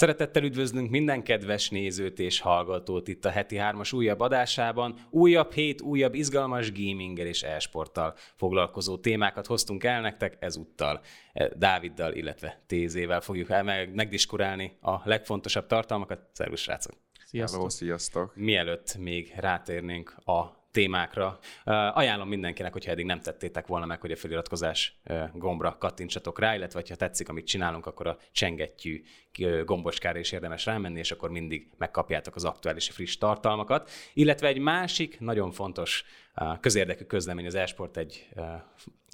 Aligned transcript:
Szeretettel 0.00 0.42
üdvözlünk 0.42 0.90
minden 0.90 1.22
kedves 1.22 1.68
nézőt 1.68 2.18
és 2.18 2.40
hallgatót 2.40 3.08
itt 3.08 3.24
a 3.24 3.30
heti 3.30 3.56
hármas 3.56 3.92
újabb 3.92 4.20
adásában. 4.20 4.94
Újabb 5.10 5.52
hét, 5.52 5.80
újabb 5.80 6.14
izgalmas 6.14 6.72
gaminggel 6.72 7.26
és 7.26 7.42
e-sporttal 7.42 8.14
foglalkozó 8.36 8.98
témákat 8.98 9.46
hoztunk 9.46 9.84
el 9.84 10.00
nektek 10.00 10.36
ezúttal. 10.38 11.00
Eh, 11.32 11.48
Dáviddal, 11.56 12.12
illetve 12.12 12.62
Tézével 12.66 13.20
fogjuk 13.20 13.50
el 13.50 13.62
megdiskurálni 13.94 14.78
a 14.80 15.08
legfontosabb 15.08 15.66
tartalmakat. 15.66 16.20
Szervusz, 16.32 16.60
srácok! 16.60 16.94
Sziasztok! 17.26 17.58
Hello, 17.58 17.70
sziasztok! 17.70 18.36
Mielőtt 18.36 18.96
még 18.98 19.32
rátérnénk 19.36 20.14
a 20.24 20.59
témákra. 20.70 21.38
Ajánlom 21.92 22.28
mindenkinek, 22.28 22.72
hogyha 22.72 22.90
eddig 22.90 23.04
nem 23.04 23.20
tettétek 23.20 23.66
volna 23.66 23.86
meg, 23.86 24.00
hogy 24.00 24.12
a 24.12 24.16
feliratkozás 24.16 25.00
gombra 25.32 25.76
kattintsatok 25.78 26.38
rá, 26.38 26.54
illetve 26.54 26.82
ha 26.88 26.94
tetszik, 26.94 27.28
amit 27.28 27.46
csinálunk, 27.46 27.86
akkor 27.86 28.06
a 28.06 28.18
csengettyű 28.32 29.02
gomboskára 29.64 30.18
is 30.18 30.32
érdemes 30.32 30.66
rámenni, 30.66 30.98
és 30.98 31.10
akkor 31.12 31.30
mindig 31.30 31.70
megkapjátok 31.78 32.34
az 32.34 32.44
aktuális 32.44 32.90
friss 32.90 33.16
tartalmakat. 33.16 33.90
Illetve 34.14 34.46
egy 34.48 34.58
másik 34.58 35.20
nagyon 35.20 35.50
fontos 35.50 36.04
közérdekű 36.60 37.04
közlemény 37.04 37.46
az 37.46 37.54
Esport 37.54 37.96
egy 37.96 38.28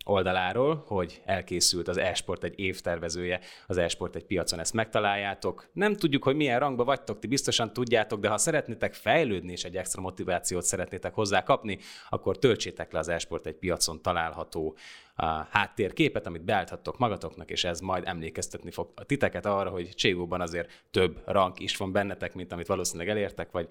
oldaláról, 0.08 0.84
hogy 0.86 1.22
elkészült 1.24 1.88
az 1.88 1.96
Esport 1.96 2.44
egy 2.44 2.58
évtervezője, 2.58 3.40
az 3.66 3.76
Esport 3.76 4.16
egy 4.16 4.24
piacon, 4.24 4.58
ezt 4.58 4.72
megtaláljátok. 4.72 5.68
Nem 5.72 5.94
tudjuk, 5.94 6.22
hogy 6.24 6.36
milyen 6.36 6.58
rangba 6.58 6.84
vagytok, 6.84 7.18
ti 7.18 7.26
biztosan 7.26 7.72
tudjátok, 7.72 8.20
de 8.20 8.28
ha 8.28 8.38
szeretnétek 8.38 8.94
fejlődni 8.94 9.52
és 9.52 9.64
egy 9.64 9.76
extra 9.76 10.02
motivációt 10.02 10.62
szeretnétek 10.62 11.14
hozzá 11.14 11.42
kapni, 11.42 11.78
akkor 12.08 12.38
töltsétek 12.38 12.92
le 12.92 12.98
az 12.98 13.08
Esport 13.08 13.46
egy 13.46 13.54
piacon 13.54 14.02
található 14.02 14.76
a 15.14 15.26
háttérképet, 15.26 16.26
amit 16.26 16.44
beállíthattok 16.44 16.98
magatoknak, 16.98 17.50
és 17.50 17.64
ez 17.64 17.80
majd 17.80 18.02
emlékeztetni 18.06 18.70
fog 18.70 18.92
a 18.94 19.04
titeket 19.04 19.46
arra, 19.46 19.70
hogy 19.70 19.88
Cségóban 19.88 20.40
azért 20.40 20.84
több 20.90 21.22
rang 21.24 21.60
is 21.60 21.76
van 21.76 21.92
bennetek, 21.92 22.34
mint 22.34 22.52
amit 22.52 22.66
valószínűleg 22.66 23.08
elértek, 23.08 23.50
vagy 23.50 23.68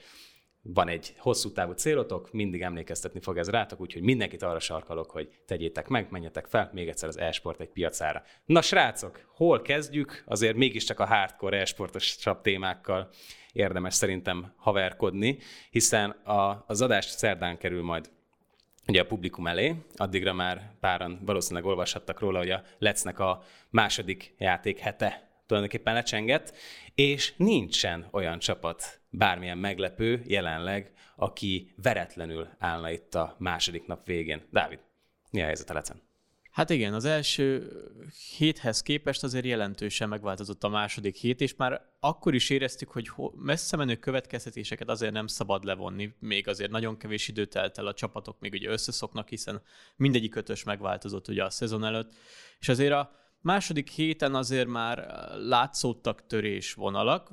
van 0.68 0.88
egy 0.88 1.14
hosszú 1.18 1.52
távú 1.52 1.72
célotok, 1.72 2.32
mindig 2.32 2.62
emlékeztetni 2.62 3.20
fog 3.20 3.38
ez 3.38 3.50
rátok, 3.50 3.82
úgyhogy 3.82 4.02
mindenkit 4.02 4.44
arra 4.44 4.60
sarkalok, 4.60 5.12
hogy 5.12 5.30
tegyétek 5.46 5.88
meg, 5.88 6.08
menjetek 6.10 6.46
fel, 6.46 6.70
még 6.74 6.88
egyszer 6.88 7.10
az 7.10 7.18
e-sport 7.18 7.60
egy 7.60 7.70
piacára. 7.70 8.24
Na 8.46 8.62
srácok, 8.62 9.26
hol 9.36 9.62
kezdjük? 9.62 10.24
Azért 10.26 10.56
mégiscsak 10.56 11.00
a 11.00 11.06
hardcore 11.06 11.60
e-sportos 11.60 12.18
témákkal 12.42 13.10
érdemes 13.54 13.94
szerintem 13.94 14.54
haverkodni, 14.56 15.38
hiszen 15.70 16.10
a, 16.10 16.64
az 16.68 16.82
adás 16.82 17.06
szerdán 17.06 17.58
kerül 17.58 17.84
majd 17.84 18.10
ugye 18.88 19.02
a 19.02 19.06
publikum 19.06 19.48
elé, 19.48 19.76
addigra 19.96 20.34
már 20.34 20.72
páran 20.80 21.20
valószínűleg 21.26 21.66
olvashattak 21.66 22.20
róla, 22.20 22.38
hogy 22.38 22.52
a 22.52 22.64
Lecnek 22.78 23.20
a 23.20 23.44
második 23.70 24.36
játék 24.38 24.80
hete 24.80 25.30
tulajdonképpen 25.46 25.94
lecsengett, 25.94 26.54
és 26.96 27.34
nincsen 27.38 28.08
olyan 28.12 28.40
csapat, 28.40 29.00
bármilyen 29.18 29.58
meglepő 29.58 30.22
jelenleg, 30.26 30.94
aki 31.16 31.74
veretlenül 31.82 32.48
állna 32.60 32.92
itt 32.92 33.16
a 33.16 33.36
második 33.40 33.86
nap 33.86 34.06
végén. 34.06 34.42
Dávid, 34.52 34.80
mi 35.32 35.42
a 35.42 35.46
helyzet 35.46 35.70
a 35.70 35.74
lecen? 35.74 36.02
Hát 36.56 36.70
igen, 36.70 36.94
az 36.94 37.06
első 37.06 37.72
héthez 38.38 38.82
képest 38.82 39.24
azért 39.24 39.46
jelentősen 39.46 40.10
megváltozott 40.10 40.64
a 40.64 40.70
második 40.70 41.16
hét, 41.16 41.42
és 41.42 41.56
már 41.56 41.82
akkor 42.00 42.34
is 42.34 42.50
éreztük, 42.50 42.90
hogy 42.90 43.12
messze 43.36 43.78
menő 43.78 43.96
következtetéseket 43.96 44.90
azért 44.90 45.14
nem 45.14 45.28
szabad 45.28 45.64
levonni, 45.64 46.14
még 46.20 46.48
azért 46.48 46.72
nagyon 46.72 46.98
kevés 46.98 47.28
időt 47.28 47.50
telt 47.50 47.78
el, 47.78 47.88
a 47.88 47.94
csapatok 47.94 48.40
még 48.40 48.54
ugye 48.54 48.70
összeszoknak, 48.70 49.30
hiszen 49.30 49.62
mindegyik 49.96 50.36
ötös 50.36 50.64
megváltozott 50.64 51.28
ugye 51.28 51.44
a 51.44 51.50
szezon 51.50 51.84
előtt, 51.84 52.14
és 52.60 52.70
azért 52.70 52.94
a 52.94 53.12
második 53.42 53.90
héten 53.90 54.36
azért 54.36 54.68
már 54.68 54.98
látszódtak 55.38 56.28
törésvonalak, 56.28 57.32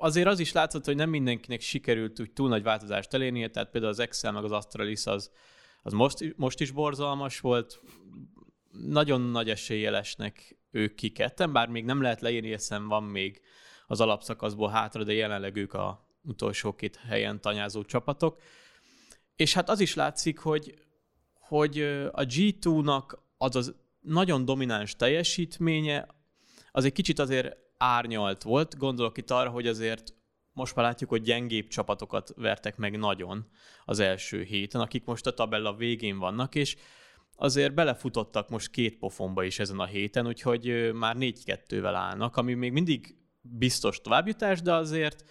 azért 0.00 0.26
az 0.26 0.38
is 0.38 0.52
látszott, 0.52 0.84
hogy 0.84 0.96
nem 0.96 1.10
mindenkinek 1.10 1.60
sikerült 1.60 2.20
úgy 2.20 2.32
túl 2.32 2.48
nagy 2.48 2.62
változást 2.62 3.14
elérnie, 3.14 3.48
tehát 3.48 3.70
például 3.70 3.92
az 3.92 3.98
Excel 3.98 4.32
meg 4.32 4.44
az 4.44 4.52
Astralis 4.52 5.06
az, 5.06 5.30
az 5.82 5.92
most, 5.92 6.34
most 6.36 6.60
is 6.60 6.70
borzalmas 6.70 7.40
volt, 7.40 7.80
nagyon 8.70 9.20
nagy 9.20 9.50
eséllyel 9.50 9.96
esnek 9.96 10.58
ők 10.70 10.94
ki 10.94 11.12
bár 11.52 11.68
még 11.68 11.84
nem 11.84 12.02
lehet 12.02 12.20
leírni, 12.20 12.50
hiszen 12.50 12.88
van 12.88 13.04
még 13.04 13.40
az 13.86 14.00
alapszakaszból 14.00 14.68
hátra, 14.68 15.04
de 15.04 15.12
jelenleg 15.12 15.56
ők 15.56 15.72
a 15.72 16.06
utolsó 16.22 16.74
két 16.74 16.96
helyen 16.96 17.40
tanyázó 17.40 17.82
csapatok. 17.82 18.40
És 19.36 19.54
hát 19.54 19.68
az 19.68 19.80
is 19.80 19.94
látszik, 19.94 20.38
hogy, 20.38 20.74
hogy 21.32 21.80
a 22.12 22.22
G2-nak 22.22 23.18
az 23.36 23.56
az 23.56 23.74
nagyon 24.00 24.44
domináns 24.44 24.96
teljesítménye, 24.96 26.06
az 26.72 26.84
egy 26.84 26.92
kicsit 26.92 27.18
azért 27.18 27.56
árnyalt 27.78 28.42
volt. 28.42 28.76
Gondolok 28.76 29.18
itt 29.18 29.30
arra, 29.30 29.50
hogy 29.50 29.66
azért 29.66 30.14
most 30.52 30.74
már 30.74 30.84
látjuk, 30.84 31.10
hogy 31.10 31.22
gyengébb 31.22 31.68
csapatokat 31.68 32.32
vertek 32.36 32.76
meg 32.76 32.98
nagyon 32.98 33.46
az 33.84 33.98
első 33.98 34.42
héten, 34.42 34.80
akik 34.80 35.04
most 35.04 35.26
a 35.26 35.34
tabella 35.34 35.74
végén 35.74 36.18
vannak, 36.18 36.54
és 36.54 36.76
azért 37.36 37.74
belefutottak 37.74 38.48
most 38.48 38.70
két 38.70 38.98
pofonba 38.98 39.42
is 39.44 39.58
ezen 39.58 39.78
a 39.78 39.86
héten, 39.86 40.26
úgyhogy 40.26 40.92
már 40.94 41.16
4-2-vel 41.18 41.92
állnak, 41.94 42.36
ami 42.36 42.54
még 42.54 42.72
mindig 42.72 43.16
biztos 43.40 44.00
továbbjutás, 44.00 44.62
de 44.62 44.72
azért 44.72 45.24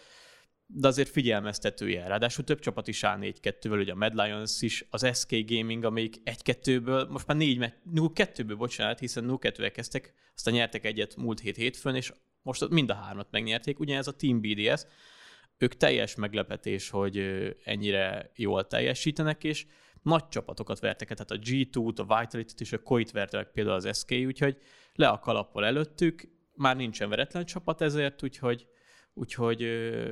de 0.69 0.87
azért 0.87 1.09
figyelmeztető 1.09 1.89
jel. 1.89 2.07
Ráadásul 2.07 2.43
több 2.43 2.59
csapat 2.59 2.87
is 2.87 3.03
áll 3.03 3.17
4-2-vel, 3.21 3.79
ugye 3.79 3.91
a 3.91 3.95
Mad 3.95 4.15
Lions 4.15 4.61
is, 4.61 4.85
az 4.89 5.07
SK 5.13 5.35
Gaming, 5.45 5.83
amelyik 5.83 6.21
1-2-ből, 6.25 7.09
most 7.09 7.27
már 7.27 7.37
4 7.37 7.73
0-2-ből, 7.93 8.55
bocsánat, 8.57 8.99
hiszen 8.99 9.25
0-2-vel 9.27 9.71
kezdtek, 9.73 10.13
aztán 10.35 10.53
nyertek 10.53 10.85
egyet 10.85 11.15
múlt 11.15 11.39
hét 11.39 11.55
hétfőn, 11.55 11.95
és 11.95 12.11
most 12.41 12.69
mind 12.69 12.89
a 12.89 12.93
hármat 12.93 13.27
megnyerték. 13.31 13.79
Ugye 13.79 13.97
ez 13.97 14.07
a 14.07 14.15
Team 14.15 14.41
BDS, 14.41 14.85
ők 15.57 15.77
teljes 15.77 16.15
meglepetés, 16.15 16.89
hogy 16.89 17.17
ennyire 17.63 18.31
jól 18.35 18.67
teljesítenek, 18.67 19.43
és 19.43 19.65
nagy 20.01 20.27
csapatokat 20.27 20.79
vertek, 20.79 21.07
tehát 21.07 21.31
a 21.31 21.49
G2-t, 21.49 22.07
a 22.07 22.19
Vitality-t 22.19 22.61
és 22.61 22.73
a 22.73 22.83
Koit 22.83 23.11
vertek 23.11 23.51
például 23.51 23.75
az 23.75 23.97
SK, 23.97 24.11
úgyhogy 24.11 24.57
le 24.93 25.07
a 25.07 25.19
kalappal 25.19 25.65
előttük, 25.65 26.29
már 26.55 26.75
nincsen 26.75 27.09
veretlen 27.09 27.45
csapat 27.45 27.81
ezért, 27.81 28.23
úgyhogy 28.23 28.67
úgyhogy 29.17 29.61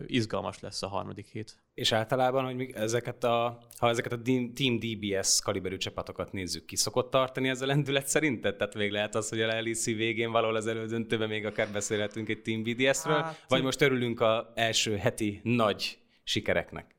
izgalmas 0.08 0.60
lesz 0.60 0.84
a 0.84 0.88
harmadik 0.88 1.28
hét. 1.28 1.64
És 1.74 1.92
általában, 1.92 2.46
hogy 2.46 2.72
ezeket 2.74 3.24
a, 3.24 3.60
ha 3.78 3.90
ezeket 3.90 4.12
a 4.12 4.22
Team 4.54 4.80
DBS 4.80 5.42
kaliberű 5.42 5.78
csapatokat 5.78 6.32
nézzük, 6.32 6.66
ki 6.66 6.76
szokott 6.76 7.12
tartani 7.12 7.50
ez 7.50 7.62
a 7.62 7.66
lendület 7.66 8.08
szerinted? 8.08 8.56
Tehát 8.56 8.76
még 8.76 8.92
lehet 8.92 9.16
az, 9.16 9.30
hogy 9.30 9.42
a 9.42 9.48
LEC 9.48 9.86
végén 9.86 10.32
valahol 10.32 10.56
az 10.56 10.68
elődöntőben 10.68 11.30
még 11.30 11.46
akár 11.46 11.70
beszélhetünk 11.72 12.30
egy 12.30 12.42
Team 12.42 12.64
BDS-ről, 12.64 13.22
hát, 13.22 13.46
vagy 13.48 13.64
most 13.64 13.82
örülünk 13.82 14.20
a 14.20 14.52
első 14.56 14.96
heti 14.96 15.40
nagy 15.44 16.00
sikereknek? 16.24 16.96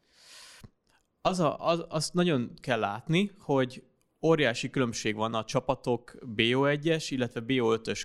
Az 1.20 1.40
a, 1.40 1.66
az, 1.66 1.84
azt 1.88 2.14
nagyon 2.14 2.52
kell 2.60 2.78
látni, 2.78 3.30
hogy 3.38 3.82
óriási 4.22 4.70
különbség 4.70 5.14
van 5.14 5.34
a 5.34 5.44
csapatok 5.44 6.16
BO1-es, 6.36 7.06
illetve 7.08 7.42
BO5-ös 7.46 8.02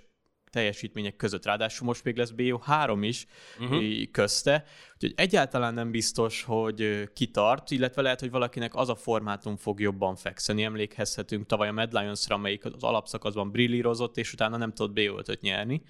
teljesítmények 0.51 1.15
között. 1.15 1.45
Ráadásul 1.45 1.87
most 1.87 2.03
még 2.03 2.17
lesz 2.17 2.33
BO3 2.37 2.97
is 3.01 3.25
uh-huh. 3.59 4.11
közte, 4.11 4.63
úgyhogy 4.93 5.13
egyáltalán 5.15 5.73
nem 5.73 5.91
biztos, 5.91 6.43
hogy 6.43 7.09
kitart, 7.13 7.71
illetve 7.71 8.01
lehet, 8.01 8.19
hogy 8.19 8.31
valakinek 8.31 8.75
az 8.75 8.89
a 8.89 8.95
formátum 8.95 9.57
fog 9.57 9.79
jobban 9.79 10.15
fekszeni. 10.15 10.63
Emlékezhetünk 10.63 11.45
tavaly 11.45 11.67
a 11.67 11.71
Mad 11.71 11.93
Lions-ra, 11.93 12.35
amelyik 12.35 12.65
az 12.65 12.83
alapszakaszban 12.83 13.51
brillírozott, 13.51 14.17
és 14.17 14.33
utána 14.33 14.57
nem 14.57 14.73
tudott 14.73 14.95
BO5-öt 14.95 15.41
nyerni. 15.41 15.81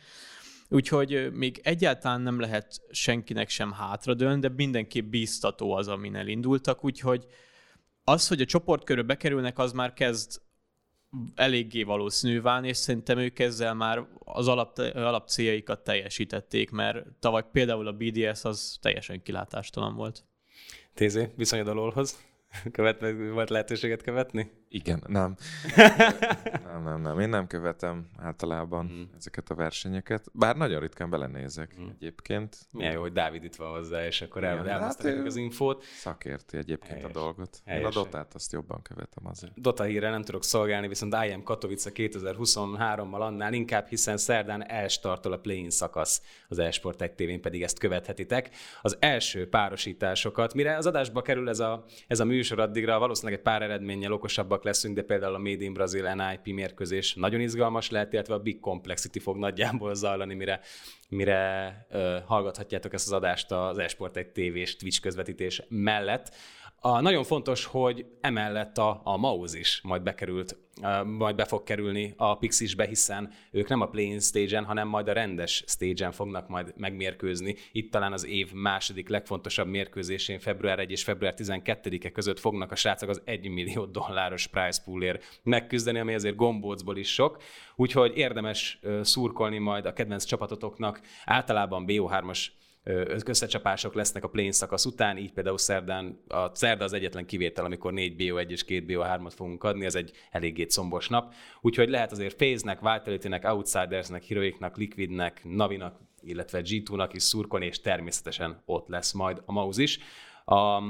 Úgyhogy 0.70 1.32
még 1.34 1.60
egyáltalán 1.64 2.22
nem 2.22 2.40
lehet 2.40 2.82
senkinek 2.92 3.50
sem 3.50 3.72
hátradőlni, 3.72 4.40
de 4.40 4.50
mindenképp 4.56 5.10
bíztató 5.10 5.74
az, 5.74 5.88
amin 5.88 6.16
elindultak, 6.16 6.84
úgyhogy 6.84 7.26
az, 8.04 8.28
hogy 8.28 8.42
a 8.42 8.46
csoportkörbe 8.46 9.04
bekerülnek, 9.04 9.60
az 9.60 9.72
már 9.72 9.94
kezd 9.94 10.42
eléggé 11.36 11.84
valószínű 11.84 12.42
válni, 12.42 12.68
és 12.68 12.78
szerintem 12.78 13.18
ők 13.18 13.40
ezzel 13.40 13.74
már 13.74 14.08
az 14.20 14.48
alap, 14.48 14.78
alapcéljaikat 14.94 15.84
teljesítették, 15.84 16.72
mert 16.72 17.06
tavaly 17.20 17.44
például 17.52 17.88
a 17.88 17.94
BDS 17.94 18.44
az 18.44 18.78
teljesen 18.82 19.22
kilátástalan 19.22 19.96
volt. 19.96 20.24
Tézé, 20.94 21.30
viszonyod 21.36 21.68
a 21.68 21.74
LOL-hoz? 21.74 22.31
Követ, 22.72 23.06
volt 23.32 23.50
lehetőséget 23.50 24.02
követni? 24.02 24.52
Igen, 24.70 25.04
nem. 25.08 25.36
nem, 26.66 26.84
nem, 26.84 27.02
nem. 27.02 27.20
Én 27.20 27.30
nem 27.30 27.48
követem 27.48 28.10
általában 28.18 28.86
mm. 28.86 29.02
ezeket 29.18 29.50
a 29.50 29.56
versenyeket, 29.56 30.26
bár 30.34 30.56
nagyon 30.56 30.80
ritkán 30.80 31.10
belenézek 31.10 31.80
mm. 31.80 31.88
egyébként. 31.88 32.58
Milyen 32.72 32.94
jó, 32.94 33.02
hogy 33.02 33.12
Dávid 33.12 33.44
itt 33.44 33.56
van 33.56 33.70
hozzá, 33.72 34.06
és 34.06 34.22
akkor 34.22 34.44
el, 34.44 34.68
elmondta 34.68 35.08
hát 35.08 35.26
az 35.26 35.36
infót. 35.36 35.84
Szakérti 35.84 36.58
egyébként 36.58 36.94
helyes. 36.94 37.10
a 37.10 37.12
dolgot. 37.20 37.62
Helyes. 37.66 37.82
Én 37.82 37.88
a 37.88 37.92
Dotát 37.92 38.34
azt 38.34 38.52
jobban 38.52 38.82
követem 38.82 39.26
azért. 39.28 39.62
Dota 39.62 39.84
hírre 39.84 40.10
nem 40.10 40.24
tudok 40.24 40.44
szolgálni, 40.44 40.88
viszont 40.88 41.16
IM 41.30 41.44
Katowice 41.44 41.92
2023-mal 41.94 43.20
annál 43.20 43.54
inkább, 43.54 43.88
hiszen 43.88 44.18
szerdán 44.18 44.70
elstartol 44.70 45.32
a 45.32 45.38
play-in 45.38 45.70
szakasz 45.70 46.22
az 46.48 46.60
Esport 46.60 47.02
egy 47.02 47.14
tévén, 47.14 47.42
pedig 47.42 47.64
ezt 47.64 47.80
követhetitek. 47.80 48.50
Az 48.82 48.98
első 49.00 49.50
párosításokat, 49.50 50.54
mire 50.54 50.78
az 50.78 50.86
adásba 50.86 51.22
kerül 51.22 51.50
ez 51.50 51.60
a, 51.60 51.84
ez 52.08 52.20
a 52.20 52.26
műsor 52.42 52.60
addigra, 52.60 53.00
valószínűleg 53.00 53.38
egy 53.38 53.44
pár 53.44 53.62
eredménnyel 53.62 54.12
okosabbak 54.12 54.64
leszünk, 54.64 54.96
de 54.96 55.02
például 55.02 55.36
a 55.36 55.38
Made 55.38 55.64
in 55.64 55.74
Brazil 55.74 56.14
NIP 56.14 56.54
mérkőzés 56.54 57.14
nagyon 57.14 57.40
izgalmas 57.40 57.90
lehet, 57.90 58.14
illetve 58.14 58.34
a 58.34 58.40
Big 58.40 58.60
Complexity 58.60 59.20
fog 59.20 59.38
nagyjából 59.38 59.96
zajlani, 59.96 60.34
mire, 60.34 60.60
mire 61.10 61.86
uh, 61.92 62.18
hallgathatjátok 62.26 62.94
ezt 62.94 63.06
az 63.06 63.12
adást 63.12 63.52
az 63.52 63.78
Esport 63.78 64.18
egy 64.18 64.28
tévés 64.28 64.76
Twitch 64.76 65.02
közvetítés 65.02 65.64
mellett. 65.70 66.36
A, 66.76 67.02
nagyon 67.02 67.24
fontos, 67.24 67.66
hogy 67.66 68.06
emellett 68.22 68.78
a, 68.78 69.02
a 69.04 69.18
Mouse 69.18 69.58
is 69.58 69.80
majd 69.84 70.02
bekerült, 70.02 70.58
majd 71.06 71.36
be 71.36 71.46
fog 71.46 71.64
kerülni 71.64 72.14
a 72.18 72.38
Pixisbe, 72.38 72.86
hiszen 72.86 73.32
ők 73.52 73.68
nem 73.68 73.82
a 73.82 73.86
playing 73.86 74.22
stage-en, 74.22 74.66
hanem 74.66 74.88
majd 74.88 75.08
a 75.08 75.14
rendes 75.14 75.64
stage-en 75.68 76.12
fognak 76.12 76.48
majd 76.48 76.74
megmérkőzni. 76.78 77.56
Itt 77.72 77.92
talán 77.92 78.14
az 78.14 78.26
év 78.26 78.52
második 78.54 79.10
legfontosabb 79.10 79.68
mérkőzésén 79.68 80.40
február 80.40 80.80
1 80.80 80.92
és 80.92 81.04
február 81.04 81.34
12-e 81.38 82.10
között 82.10 82.40
fognak 82.40 82.72
a 82.72 82.76
srácok 82.76 83.10
az 83.10 83.22
1 83.26 83.50
millió 83.50 83.86
dolláros 83.86 84.48
prize 84.48 84.82
poolért 84.86 85.40
megküzdeni, 85.44 86.00
ami 86.00 86.14
azért 86.14 86.36
gombócból 86.36 86.98
is 86.98 87.14
sok. 87.14 87.42
Úgyhogy 87.76 88.18
érdemes 88.18 88.80
szurkolni 89.02 89.58
majd 89.58 89.86
a 89.86 89.94
kedvenc 89.94 90.24
csapatotoknak. 90.24 91.02
Általában 91.26 91.86
BO3-as 91.88 92.46
összecsapások 92.84 93.94
lesznek 93.94 94.24
a 94.24 94.28
plane 94.28 94.52
szakasz 94.52 94.86
után, 94.86 95.18
így 95.18 95.32
például 95.32 95.58
szerdán, 95.58 96.24
a 96.28 96.56
szerda 96.56 96.84
az 96.84 96.94
egyetlen 96.94 97.26
kivétel, 97.26 97.66
amikor 97.66 97.94
4 97.94 98.16
BO1 98.18 98.50
és 98.50 98.64
2 98.64 98.86
BO3-at 98.88 99.32
fogunk 99.36 99.64
adni, 99.64 99.86
ez 99.86 99.96
egy 99.96 100.12
eléggé 100.32 100.64
combos 100.64 101.08
nap. 101.10 101.34
Úgyhogy 101.62 101.90
lehet 101.90 102.12
azért 102.12 102.36
Phase-nek, 102.36 102.80
Vitality-nek, 102.80 103.46
Outsidersnek, 103.46 104.26
Heroicnak, 104.26 104.78
Liquidnek, 104.78 105.42
Navinak, 105.44 106.00
illetve 106.22 106.62
G2-nak 106.64 107.10
is 107.12 107.24
szurkolni, 107.24 107.66
és 107.66 107.82
természetesen 107.82 108.62
ott 108.66 108.88
lesz 108.88 109.12
majd 109.12 109.42
a 109.46 109.52
Mouse 109.52 109.82
is. 109.82 110.00
A 110.46 110.84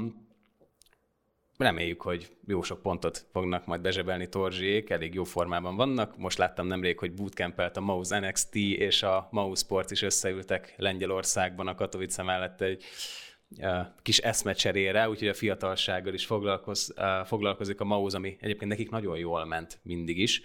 reméljük, 1.62 2.02
hogy 2.02 2.30
jó 2.46 2.62
sok 2.62 2.82
pontot 2.82 3.26
fognak 3.32 3.66
majd 3.66 3.80
bezsebelni 3.80 4.28
Torzsiék, 4.28 4.90
elég 4.90 5.14
jó 5.14 5.24
formában 5.24 5.76
vannak. 5.76 6.16
Most 6.16 6.38
láttam 6.38 6.66
nemrég, 6.66 6.98
hogy 6.98 7.12
bootcampelt 7.12 7.76
a 7.76 7.80
Mouse 7.80 8.18
NXT 8.18 8.54
és 8.54 9.02
a 9.02 9.28
Mouse 9.30 9.64
Sports 9.64 9.90
is 9.90 10.02
összeültek 10.02 10.74
Lengyelországban 10.76 11.66
a 11.66 11.74
Katowice 11.74 12.22
mellett 12.22 12.60
egy 12.60 12.84
kis 14.02 14.18
eszmecserére, 14.18 15.08
úgyhogy 15.08 15.28
a 15.28 15.34
fiatalsággal 15.34 16.14
is 16.14 16.26
foglalkoz, 16.26 16.94
foglalkozik 17.24 17.80
a 17.80 17.84
Mouse, 17.84 18.16
ami 18.16 18.36
egyébként 18.40 18.70
nekik 18.70 18.90
nagyon 18.90 19.18
jól 19.18 19.44
ment 19.44 19.78
mindig 19.82 20.18
is. 20.18 20.42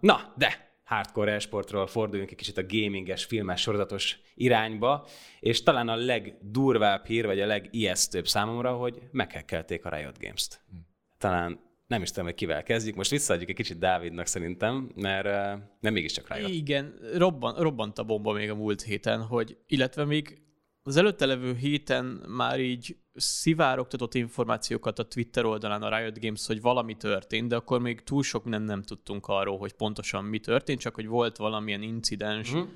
Na, 0.00 0.32
de 0.36 0.73
hardcore 0.84 1.32
esportról 1.32 1.86
forduljunk 1.86 2.30
egy 2.30 2.36
kicsit 2.36 2.58
a 2.58 2.66
gaminges, 2.66 3.24
filmes, 3.24 3.60
sorozatos 3.60 4.18
irányba, 4.34 5.06
és 5.40 5.62
talán 5.62 5.88
a 5.88 5.96
legdurvább 5.96 7.06
hír, 7.06 7.26
vagy 7.26 7.40
a 7.40 7.46
legijesztőbb 7.46 8.26
számomra, 8.26 8.72
hogy 8.72 8.98
meghekkelték 9.10 9.84
a 9.84 9.96
Riot 9.96 10.18
Games-t. 10.18 10.64
Hm. 10.70 10.76
Talán 11.18 11.60
nem 11.86 12.02
is 12.02 12.08
tudom, 12.08 12.24
hogy 12.24 12.34
kivel 12.34 12.62
kezdjük. 12.62 12.94
Most 12.94 13.10
visszaadjuk 13.10 13.48
egy 13.48 13.56
kicsit 13.56 13.78
Dávidnak 13.78 14.26
szerintem, 14.26 14.90
mert 14.94 15.24
nem 15.80 15.92
mégiscsak 15.92 16.34
Riot. 16.34 16.50
Igen, 16.50 16.98
robban, 17.14 17.54
robbant 17.54 17.98
a 17.98 18.04
bomba 18.04 18.32
még 18.32 18.50
a 18.50 18.54
múlt 18.54 18.82
héten, 18.82 19.22
hogy, 19.22 19.58
illetve 19.66 20.04
még 20.04 20.43
az 20.86 20.96
előtte 20.96 21.26
levő 21.26 21.54
héten 21.54 22.04
már 22.26 22.60
így 22.60 22.96
szivárogtatott 23.14 24.14
információkat 24.14 24.98
a 24.98 25.08
Twitter 25.08 25.44
oldalán 25.44 25.82
a 25.82 25.98
Riot 25.98 26.20
Games, 26.20 26.46
hogy 26.46 26.60
valami 26.60 26.96
történt, 26.96 27.48
de 27.48 27.56
akkor 27.56 27.80
még 27.80 28.02
túl 28.02 28.22
sok 28.22 28.44
nem, 28.44 28.62
nem 28.62 28.82
tudtunk 28.82 29.26
arról, 29.26 29.58
hogy 29.58 29.72
pontosan 29.72 30.24
mi 30.24 30.38
történt, 30.38 30.80
csak 30.80 30.94
hogy 30.94 31.06
volt 31.06 31.36
valamilyen 31.36 31.82
incidens, 31.82 32.52
uh-huh. 32.52 32.68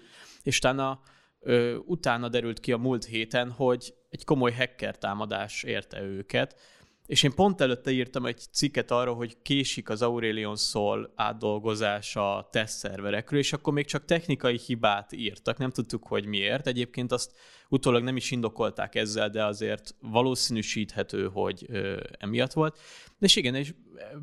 és 0.43 0.56
utána, 0.58 1.00
ö, 1.40 1.76
utána 1.76 2.28
derült 2.28 2.60
ki 2.60 2.72
a 2.72 2.76
múlt 2.76 3.05
héten, 3.05 3.50
hogy 3.50 3.94
egy 4.10 4.25
komoly 4.25 4.52
hacker 4.52 4.99
támadás 4.99 5.62
érte 5.62 6.02
őket, 6.02 6.60
és 7.08 7.22
én 7.22 7.34
pont 7.34 7.60
előtte 7.60 7.90
írtam 7.90 8.26
egy 8.26 8.40
cikket 8.52 8.90
arra, 8.90 9.12
hogy 9.12 9.37
késik 9.43 9.88
az 9.88 10.02
Aurelion 10.02 10.56
Sol 10.56 11.12
átdolgozása 11.16 12.37
a 12.37 12.49
tesztszerverekről, 12.52 13.40
és 13.40 13.52
akkor 13.52 13.72
még 13.72 13.87
csak 13.87 14.05
technikai 14.05 14.58
hibát 14.66 15.12
írtak, 15.12 15.58
nem 15.58 15.70
tudtuk, 15.70 16.06
hogy 16.06 16.26
miért. 16.26 16.66
Egyébként 16.66 17.12
azt 17.12 17.32
utólag 17.69 18.02
nem 18.02 18.16
is 18.16 18.31
indokolták 18.31 18.94
ezzel, 18.94 19.31
de 19.31 19.44
azért 19.44 19.94
valószínűsíthető, 20.00 21.28
hogy 21.32 21.64
ö, 21.69 22.00
emiatt 22.19 22.52
volt. 22.52 22.78
És 23.19 23.37
igen, 23.37 23.55
és 23.55 23.75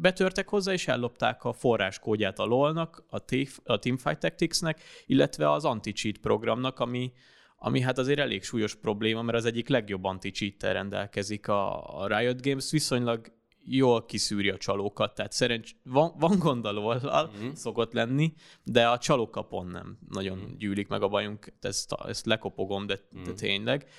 betörtek 0.01 0.49
hozzá, 0.49 0.73
és 0.73 0.87
ellopták 0.87 1.43
a 1.43 1.53
forráskódját 1.53 2.39
a 2.39 2.45
LOL-nak, 2.45 3.05
a, 3.09 3.17
a 3.63 3.79
Teamfight 3.79 4.19
Tactics-nek, 4.19 4.81
illetve 5.05 5.51
az 5.51 5.65
anti-cheat 5.65 6.17
programnak, 6.17 6.79
ami 6.79 7.11
ami 7.55 7.79
hát 7.81 7.97
azért 7.97 8.19
elég 8.19 8.43
súlyos 8.43 8.75
probléma, 8.75 9.21
mert 9.21 9.37
az 9.37 9.45
egyik 9.45 9.67
legjobb 9.67 10.03
anti 10.03 10.55
rendelkezik 10.59 11.47
a, 11.47 11.95
a 12.01 12.17
Riot 12.17 12.41
Games, 12.41 12.71
viszonylag 12.71 13.33
jól 13.67 14.05
kiszűri 14.05 14.49
a 14.49 14.57
csalókat, 14.57 15.13
tehát 15.13 15.31
szerencs, 15.31 15.71
van, 15.83 16.13
van 16.19 16.39
gond 16.39 16.65
a 16.65 16.71
mm-hmm. 16.71 17.51
szokott 17.53 17.93
lenni, 17.93 18.33
de 18.63 18.87
a 18.87 18.97
csalókapon 18.97 19.67
nem 19.67 19.97
nagyon 20.09 20.37
mm-hmm. 20.37 20.57
gyűlik 20.57 20.87
meg 20.87 21.01
a 21.01 21.07
bajunk, 21.07 21.53
ezt, 21.61 21.93
ezt 22.07 22.25
lekopogom, 22.25 22.85
de, 22.85 22.93
mm-hmm. 22.93 23.23
de 23.23 23.29
mhm. 23.29 23.39
tényleg 23.39 23.89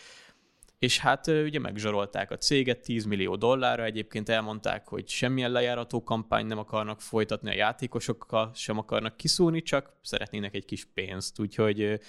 és 0.79 0.99
hát 0.99 1.27
ugye 1.27 1.59
megzsarolták 1.59 2.31
a 2.31 2.37
céget 2.37 2.81
10 2.81 3.05
millió 3.05 3.37
dollárra, 3.37 3.85
egyébként 3.85 4.29
elmondták, 4.29 4.89
hogy 4.89 5.09
semmilyen 5.09 5.51
lejárató 5.51 6.03
kampány 6.03 6.47
nem 6.47 6.59
akarnak 6.59 7.01
folytatni, 7.01 7.51
a 7.51 7.55
játékosokkal 7.55 8.51
sem 8.55 8.79
akarnak 8.79 9.17
kiszúrni, 9.17 9.63
csak 9.63 9.93
szeretnének 10.03 10.55
egy 10.55 10.65
kis 10.65 10.85
pénzt, 10.85 11.39
úgyhogy 11.39 12.01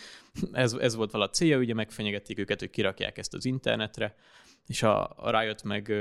ez, 0.51 0.73
ez 0.73 0.95
volt 0.95 1.11
vala 1.11 1.29
célja, 1.29 1.57
ugye 1.57 1.73
megfenyegették 1.73 2.39
őket, 2.39 2.59
hogy 2.59 2.69
kirakják 2.69 3.17
ezt 3.17 3.33
az 3.33 3.45
internetre, 3.45 4.15
és 4.65 4.83
a, 4.83 5.09
a 5.15 5.39
Riot 5.39 5.63
meg 5.63 5.93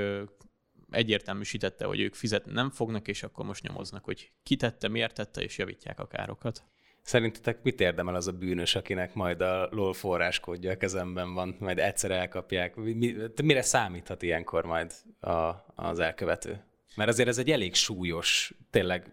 egyértelműsítette, 0.90 1.84
hogy 1.84 2.00
ők 2.00 2.14
fizetni 2.14 2.52
nem 2.52 2.70
fognak, 2.70 3.08
és 3.08 3.22
akkor 3.22 3.44
most 3.44 3.62
nyomoznak, 3.62 4.04
hogy 4.04 4.32
kitette, 4.42 4.88
miért 4.88 5.14
tette, 5.14 5.42
és 5.42 5.58
javítják 5.58 6.00
a 6.00 6.06
károkat. 6.06 6.64
Szerintetek 7.06 7.62
mit 7.62 7.80
érdemel 7.80 8.14
az 8.14 8.26
a 8.26 8.32
bűnös, 8.32 8.74
akinek 8.74 9.14
majd 9.14 9.40
a 9.40 9.68
LOL 9.70 9.92
forráskódja 9.92 10.70
a 10.70 10.76
kezemben 10.76 11.34
van, 11.34 11.56
majd 11.58 11.78
egyszer 11.78 12.10
elkapják? 12.10 12.74
Mi, 12.74 13.16
mire 13.42 13.62
számíthat 13.62 14.22
ilyenkor 14.22 14.64
majd 14.64 14.92
a, 15.20 15.52
az 15.74 15.98
elkövető? 15.98 16.64
Mert 16.96 17.08
azért 17.08 17.28
ez 17.28 17.38
egy 17.38 17.50
elég 17.50 17.74
súlyos, 17.74 18.54
tényleg 18.70 19.12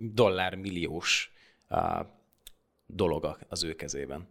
dollármilliós 0.00 1.32
a, 1.68 2.02
dolog 2.86 3.38
az 3.48 3.64
ő 3.64 3.74
kezében 3.74 4.28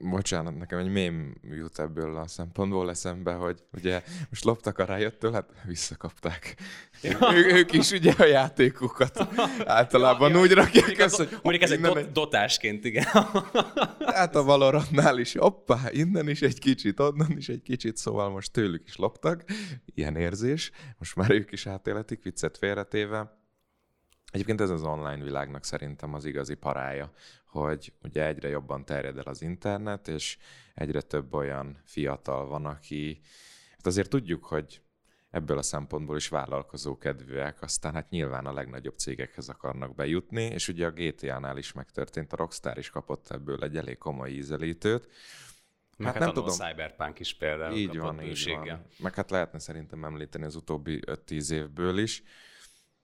bocsánat, 0.00 0.58
nekem 0.58 0.78
egy 0.78 0.92
mém 0.92 1.34
jut 1.42 1.78
ebből 1.78 2.16
a 2.16 2.26
szempontból 2.26 2.90
eszembe, 2.90 3.32
hogy 3.32 3.62
ugye 3.72 4.02
most 4.28 4.44
loptak 4.44 4.78
a 4.78 4.84
rájöttől, 4.84 5.32
hát 5.32 5.50
visszakapták. 5.66 6.56
Ja. 7.02 7.18
Ő, 7.34 7.54
ők 7.54 7.72
is 7.72 7.90
ugye 7.90 8.14
a 8.18 8.24
játékukat 8.24 9.28
általában 9.64 10.30
ja, 10.30 10.40
úgy 10.40 10.52
rakják 10.52 10.98
ezt, 10.98 11.16
hogy... 11.16 11.38
Mondjuk 11.42 11.64
ez 11.64 11.70
egy 11.70 11.80
dot, 11.80 11.96
egy... 11.96 12.12
dotásként, 12.12 12.84
igen. 12.84 13.04
Hát 13.98 14.36
a 14.36 14.42
Valorantnál 14.42 15.18
is, 15.18 15.36
hoppá, 15.36 15.80
innen 15.90 16.28
is 16.28 16.42
egy 16.42 16.58
kicsit, 16.58 17.00
onnan 17.00 17.36
is 17.36 17.48
egy 17.48 17.62
kicsit, 17.62 17.96
szóval 17.96 18.30
most 18.30 18.52
tőlük 18.52 18.86
is 18.86 18.96
loptak, 18.96 19.44
ilyen 19.94 20.16
érzés. 20.16 20.70
Most 20.98 21.16
már 21.16 21.30
ők 21.30 21.52
is 21.52 21.66
átéletik, 21.66 22.22
viccet 22.22 22.58
félretéve. 22.58 23.36
Egyébként 24.32 24.60
ez 24.60 24.70
az 24.70 24.82
online 24.82 25.22
világnak 25.22 25.64
szerintem 25.64 26.14
az 26.14 26.24
igazi 26.24 26.54
parája, 26.54 27.12
hogy 27.48 27.92
ugye 28.02 28.26
egyre 28.26 28.48
jobban 28.48 28.84
terjed 28.84 29.18
el 29.18 29.24
az 29.24 29.42
internet, 29.42 30.08
és 30.08 30.38
egyre 30.74 31.00
több 31.00 31.34
olyan 31.34 31.82
fiatal 31.84 32.46
van, 32.46 32.66
aki, 32.66 33.20
hát 33.70 33.86
azért 33.86 34.10
tudjuk, 34.10 34.44
hogy 34.44 34.82
ebből 35.30 35.58
a 35.58 35.62
szempontból 35.62 36.16
is 36.16 36.28
vállalkozó 36.28 36.98
kedvűek, 36.98 37.62
aztán 37.62 37.94
hát 37.94 38.10
nyilván 38.10 38.46
a 38.46 38.52
legnagyobb 38.52 38.98
cégekhez 38.98 39.48
akarnak 39.48 39.94
bejutni, 39.94 40.42
és 40.42 40.68
ugye 40.68 40.86
a 40.86 40.90
GTA-nál 40.90 41.56
is 41.56 41.72
megtörtént, 41.72 42.32
a 42.32 42.36
Rockstar 42.36 42.78
is 42.78 42.90
kapott 42.90 43.30
ebből 43.30 43.62
egy 43.62 43.76
elég 43.76 43.98
komoly 43.98 44.30
ízelítőt. 44.30 45.08
Meg 45.96 46.06
hát, 46.06 46.16
hát 46.16 46.24
nem 46.24 46.34
tudom. 46.44 46.68
Cyberpunk 46.68 47.18
is 47.18 47.34
például 47.34 47.76
így 47.76 47.98
van, 47.98 48.22
így 48.22 48.50
van. 48.54 48.86
Meg 48.98 49.14
hát 49.14 49.30
lehetne 49.30 49.58
szerintem 49.58 50.04
említeni 50.04 50.44
az 50.44 50.56
utóbbi 50.56 51.00
5-10 51.06 51.50
évből 51.50 51.98
is 51.98 52.22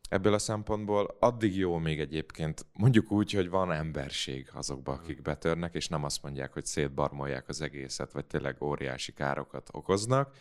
ebből 0.09 0.35
a 0.35 0.39
szempontból 0.39 1.17
addig 1.19 1.57
jó 1.57 1.79
még 1.79 2.01
egyébként, 2.01 2.67
mondjuk 2.73 3.11
úgy, 3.11 3.33
hogy 3.33 3.49
van 3.49 3.73
emberség 3.73 4.51
azokba, 4.53 4.93
akik 4.93 5.23
betörnek, 5.23 5.75
és 5.75 5.89
nem 5.89 6.05
azt 6.05 6.23
mondják, 6.23 6.53
hogy 6.53 6.67
szétbarmolják 6.67 7.49
az 7.49 7.61
egészet, 7.61 8.13
vagy 8.13 8.25
tényleg 8.25 8.63
óriási 8.63 9.13
károkat 9.13 9.69
okoznak, 9.73 10.37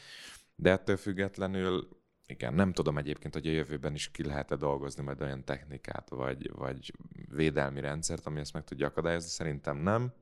de 0.55 0.72
ettől 0.72 0.98
függetlenül 0.98 2.01
igen, 2.25 2.53
nem 2.53 2.74
tudom 2.74 2.98
egyébként, 2.98 3.34
hogy 3.34 3.48
a 3.48 3.51
jövőben 3.51 3.93
is 3.93 4.12
ki 4.12 4.24
lehet-e 4.24 4.55
dolgozni 4.55 5.03
majd 5.03 5.22
olyan 5.22 5.43
technikát, 5.43 6.10
vagy, 6.10 6.51
vagy 6.51 6.93
védelmi 7.29 7.79
rendszert, 7.79 8.25
ami 8.25 8.39
ezt 8.39 8.53
meg 8.53 8.63
tudja 8.63 8.88
akadályozni. 8.88 9.29
Szerintem 9.29 9.77
nem. 9.77 10.13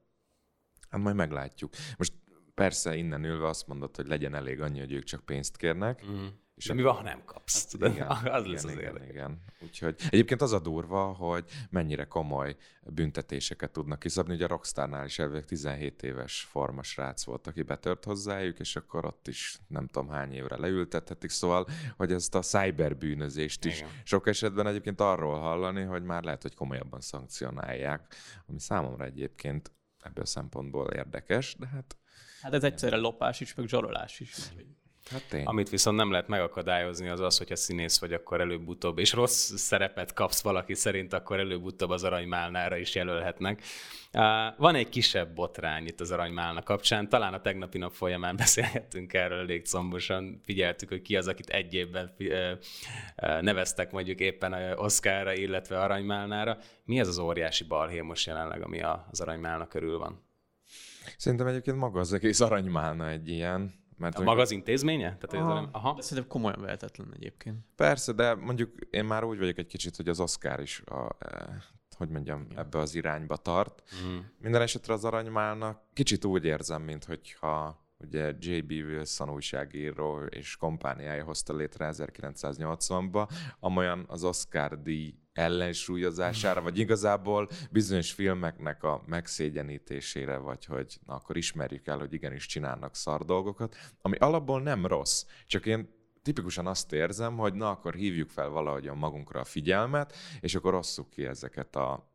Hát 0.89 1.01
majd 1.01 1.15
meglátjuk. 1.15 1.73
Most 1.97 2.13
persze 2.53 2.95
innen 2.95 3.23
ülve 3.23 3.47
azt 3.47 3.67
mondod, 3.67 3.95
hogy 3.95 4.07
legyen 4.07 4.35
elég 4.35 4.61
annyi, 4.61 4.79
hogy 4.79 4.91
ők 4.91 5.03
csak 5.03 5.25
pénzt 5.25 5.57
kérnek, 5.57 6.05
mm 6.05 6.25
És 6.61 6.67
De 6.67 6.73
mi 6.73 6.81
van, 6.81 6.95
ha 6.95 7.01
nem 7.01 7.21
kapsz? 7.25 7.65
Tudod? 7.65 7.91
igen, 7.91 8.07
az 8.37 8.45
lesz 8.45 8.45
igen, 8.45 8.53
az 8.53 8.63
igen, 8.63 8.79
érdekes. 8.83 9.09
igen. 9.09 9.41
Úgyhogy 9.59 9.95
egyébként 10.09 10.41
az 10.41 10.51
a 10.51 10.59
durva, 10.59 11.03
hogy 11.03 11.45
mennyire 11.69 12.03
komoly 12.05 12.55
büntetéseket 12.85 13.71
tudnak 13.71 13.99
kiszabni. 13.99 14.33
Ugye 14.33 14.45
a 14.45 14.47
Rockstarnál 14.47 15.05
is 15.05 15.19
elvileg 15.19 15.45
17 15.45 16.03
éves 16.03 16.41
formas 16.49 16.97
rác 16.97 17.23
volt, 17.23 17.47
aki 17.47 17.61
betört 17.61 18.03
hozzájuk, 18.05 18.59
és 18.59 18.75
akkor 18.75 19.05
ott 19.05 19.27
is 19.27 19.59
nem 19.67 19.87
tudom 19.87 20.09
hány 20.09 20.33
évre 20.33 20.57
leültethetik. 20.57 21.29
Szóval, 21.29 21.67
hogy 21.97 22.11
ezt 22.11 22.35
a 22.35 22.41
cyberbűnözést 22.41 23.65
is 23.65 23.77
Igen. 23.77 23.89
sok 24.03 24.27
esetben 24.27 24.67
egyébként 24.67 25.01
arról 25.01 25.39
hallani, 25.39 25.81
hogy 25.83 26.03
már 26.03 26.23
lehet, 26.23 26.41
hogy 26.41 26.55
komolyabban 26.55 27.01
szankcionálják, 27.01 28.15
ami 28.47 28.59
számomra 28.59 29.05
egyébként 29.05 29.71
ebből 30.03 30.23
a 30.23 30.27
szempontból 30.27 30.87
érdekes, 30.87 31.55
de 31.59 31.67
hát, 31.67 31.95
Hát 32.41 32.53
ez 32.53 32.63
egyszerre 32.63 32.95
lopás 32.97 33.39
is, 33.39 33.53
meg 33.55 33.67
zsarolás 33.67 34.19
is. 34.19 34.37
úgyhogy- 34.37 34.79
hát 35.09 35.23
tény. 35.29 35.45
Amit 35.45 35.69
viszont 35.69 35.97
nem 35.97 36.11
lehet 36.11 36.27
megakadályozni, 36.27 37.07
az 37.07 37.19
az, 37.19 37.37
hogyha 37.37 37.55
színész 37.55 37.99
vagy, 37.99 38.13
akkor 38.13 38.41
előbb-utóbb, 38.41 38.97
és 38.97 39.13
rossz 39.13 39.51
szerepet 39.55 40.13
kapsz 40.13 40.41
valaki 40.41 40.73
szerint, 40.73 41.13
akkor 41.13 41.39
előbb-utóbb 41.39 41.89
az 41.89 42.03
aranymálnára 42.03 42.77
is 42.77 42.95
jelölhetnek. 42.95 43.61
Van 44.57 44.75
egy 44.75 44.89
kisebb 44.89 45.33
botrány 45.33 45.85
itt 45.85 45.99
az 45.99 46.11
aranymálna 46.11 46.63
kapcsán, 46.63 47.09
talán 47.09 47.33
a 47.33 47.41
tegnapi 47.41 47.77
nap 47.77 47.91
folyamán 47.91 48.35
beszélgettünk 48.45 49.13
erről 49.13 49.39
elég 49.39 49.67
combosan, 49.67 50.41
figyeltük, 50.43 50.89
hogy 50.89 51.01
ki 51.01 51.15
az, 51.15 51.27
akit 51.27 51.49
egy 51.49 51.73
évben 51.73 52.15
neveztek 53.41 53.91
mondjuk 53.91 54.19
éppen 54.19 54.53
a 54.53 54.73
Oscarra, 54.75 55.33
illetve 55.33 55.79
aranymálnára. 55.79 56.57
Mi 56.85 56.99
ez 56.99 57.07
az 57.07 57.17
óriási 57.17 57.63
balhé 57.63 58.01
most 58.01 58.27
jelenleg, 58.27 58.61
ami 58.61 58.81
az 58.81 59.21
aranymálna 59.21 59.67
körül 59.67 59.97
van? 59.97 60.29
Szerintem 61.17 61.47
egyébként 61.47 61.77
maga 61.77 61.99
az 61.99 62.13
egész 62.13 62.39
aranymálna 62.39 63.09
egy 63.09 63.29
ilyen. 63.29 63.80
Mert 64.01 64.17
A 64.17 64.23
maga 64.23 64.41
az 64.41 64.51
intézménye? 64.51 65.17
Tehát, 65.17 65.45
Aha. 65.45 65.51
arany... 65.51 65.69
Aha. 65.71 65.93
De 65.93 66.01
szerintem 66.01 66.31
komolyan 66.31 66.61
vehetetlen 66.61 67.13
egyébként. 67.15 67.57
Persze, 67.75 68.11
de 68.11 68.35
mondjuk 68.35 68.71
én 68.89 69.05
már 69.05 69.23
úgy 69.23 69.37
vagyok 69.37 69.57
egy 69.57 69.67
kicsit, 69.67 69.95
hogy 69.95 70.09
az 70.09 70.19
Oscar 70.19 70.59
is, 70.59 70.81
a, 70.85 71.15
eh, 71.19 71.55
hogy 71.97 72.09
mondjam, 72.09 72.47
ebbe 72.55 72.77
az 72.77 72.95
irányba 72.95 73.35
tart. 73.35 73.83
Mm. 74.05 74.17
Minden 74.37 74.61
esetre 74.61 74.93
az 74.93 75.05
aranymálnak 75.05 75.81
kicsit 75.93 76.25
úgy 76.25 76.45
érzem, 76.45 76.81
mint 76.81 77.05
hogyha 77.05 77.79
ugye 77.97 78.33
J.B. 78.39 78.71
Wilson 78.71 79.29
újságíró 79.29 80.23
és 80.23 80.57
kompániája 80.57 81.23
hozta 81.23 81.53
létre 81.53 81.89
1980-ba, 81.93 83.29
amolyan 83.59 84.05
az 84.07 84.23
Oscar 84.23 84.81
díj 84.81 85.15
ellensúlyozására, 85.33 86.61
vagy 86.61 86.77
igazából 86.77 87.49
bizonyos 87.71 88.11
filmeknek 88.11 88.83
a 88.83 89.03
megszégyenítésére, 89.05 90.37
vagy 90.37 90.65
hogy 90.65 90.99
na, 91.05 91.13
akkor 91.13 91.37
ismerjük 91.37 91.87
el, 91.87 91.97
hogy 91.97 92.13
igenis 92.13 92.45
csinálnak 92.45 92.95
szar 92.95 93.25
dolgokat, 93.25 93.75
ami 94.01 94.17
alapból 94.17 94.61
nem 94.61 94.85
rossz, 94.85 95.25
csak 95.47 95.65
én 95.65 95.89
tipikusan 96.21 96.67
azt 96.67 96.93
érzem, 96.93 97.37
hogy 97.37 97.53
na 97.53 97.69
akkor 97.69 97.93
hívjuk 97.93 98.29
fel 98.29 98.49
valahogyan 98.49 98.97
magunkra 98.97 99.39
a 99.39 99.43
figyelmet, 99.43 100.15
és 100.39 100.55
akkor 100.55 100.73
osszuk 100.73 101.09
ki 101.09 101.25
ezeket 101.25 101.75
a 101.75 102.09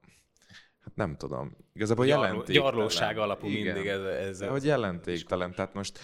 Hát 0.86 0.96
nem 0.96 1.16
tudom. 1.16 1.56
Igazából 1.72 2.06
Gyarló, 2.06 2.22
jelentéktelen. 2.24 2.62
gyarlóság 2.62 3.18
alapú 3.18 3.46
Igen. 3.46 3.74
mindig 3.74 3.90
ez. 3.90 4.00
ez 4.40 4.48
hogy 4.48 4.64
jelentéktelen. 4.64 5.54
Tehát 5.54 5.74
most, 5.74 5.98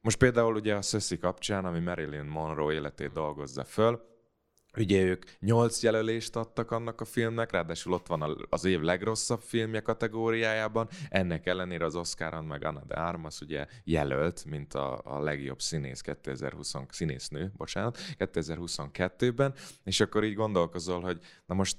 most 0.00 0.18
például 0.18 0.54
ugye 0.54 0.74
a 0.74 0.82
Szöszi 0.82 1.18
kapcsán, 1.18 1.64
ami 1.64 1.80
Marilyn 1.80 2.24
Monroe 2.24 2.74
életét 2.74 3.12
dolgozza 3.12 3.64
föl, 3.64 4.00
Ugye 4.78 5.02
ők 5.02 5.24
nyolc 5.40 5.82
jelölést 5.82 6.36
adtak 6.36 6.70
annak 6.70 7.00
a 7.00 7.04
filmnek, 7.04 7.50
ráadásul 7.50 7.92
ott 7.92 8.06
van 8.06 8.46
az 8.48 8.64
év 8.64 8.80
legrosszabb 8.80 9.40
filmje 9.40 9.80
kategóriájában, 9.80 10.88
ennek 11.08 11.46
ellenére 11.46 11.84
az 11.84 11.94
Oscaron 11.94 12.44
meg 12.44 12.64
Anna 12.64 12.84
de 12.86 12.94
Armas 12.94 13.40
ugye 13.40 13.66
jelölt, 13.84 14.44
mint 14.44 14.74
a, 14.74 15.00
a 15.04 15.20
legjobb 15.20 15.60
színész 15.60 16.00
2020, 16.00 16.74
színésznő, 16.88 17.52
bocsánat, 17.56 17.98
2022-ben, 18.18 19.54
és 19.84 20.00
akkor 20.00 20.24
így 20.24 20.34
gondolkozol, 20.34 21.00
hogy 21.00 21.20
na 21.46 21.54
most 21.54 21.76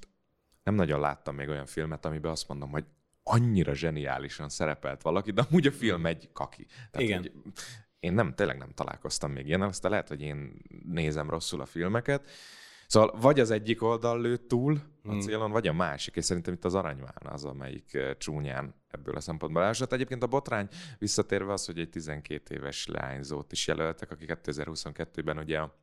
nem 0.63 0.75
nagyon 0.75 0.99
láttam 0.99 1.35
még 1.35 1.49
olyan 1.49 1.65
filmet, 1.65 2.05
amiben 2.05 2.31
azt 2.31 2.47
mondom, 2.47 2.69
hogy 2.69 2.85
annyira 3.23 3.73
zseniálisan 3.73 4.49
szerepelt 4.49 5.01
valaki, 5.01 5.31
de 5.31 5.45
amúgy 5.49 5.67
a 5.67 5.71
film 5.71 6.05
egy 6.05 6.29
kaki. 6.33 6.65
Tehát, 6.91 7.07
Igen. 7.07 7.21
Hogy 7.21 7.31
én 7.99 8.13
nem, 8.13 8.33
tényleg 8.33 8.57
nem 8.57 8.71
találkoztam 8.73 9.31
még 9.31 9.47
ilyen, 9.47 9.61
aztán 9.61 9.91
lehet, 9.91 10.07
hogy 10.07 10.21
én 10.21 10.61
nézem 10.83 11.29
rosszul 11.29 11.61
a 11.61 11.65
filmeket. 11.65 12.29
Szóval 12.89 13.19
vagy 13.21 13.39
az 13.39 13.51
egyik 13.51 13.83
oldal 13.83 14.21
lőtt 14.21 14.47
túl 14.47 14.81
a 15.03 15.13
Mm. 15.13 15.19
célon, 15.19 15.51
vagy 15.51 15.67
a 15.67 15.73
másik, 15.73 16.15
és 16.15 16.25
szerintem 16.25 16.53
itt 16.53 16.65
az 16.65 16.75
aranymálna 16.75 17.29
az, 17.29 17.45
amelyik 17.45 17.93
eh, 17.93 18.13
csúnyán 18.17 18.75
ebből 18.87 19.15
a 19.15 19.19
szempontból 19.19 19.63
elsőt. 19.63 19.93
Egyébként 19.93 20.23
a 20.23 20.27
botrány 20.27 20.67
visszatérve 20.97 21.53
az, 21.53 21.65
hogy 21.65 21.79
egy 21.79 21.89
12 21.89 22.55
éves 22.55 22.87
leányzót 22.87 23.51
is 23.51 23.67
jelöltek, 23.67 24.11
aki 24.11 24.25
2022-ben 24.27 25.37
ugye 25.37 25.59
a 25.59 25.75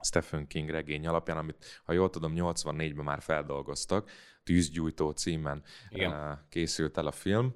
Stephen 0.00 0.46
King 0.46 0.68
regény 0.70 1.06
alapján, 1.06 1.36
amit 1.36 1.80
ha 1.84 1.92
jól 1.92 2.10
tudom 2.10 2.32
84-ben 2.36 3.04
már 3.04 3.22
feldolgoztak, 3.22 4.10
Tűzgyújtó 4.42 5.10
címen 5.10 5.62
Igen. 5.88 6.12
eh, 6.12 6.38
készült 6.48 6.96
el 6.96 7.06
a 7.06 7.12
film. 7.12 7.54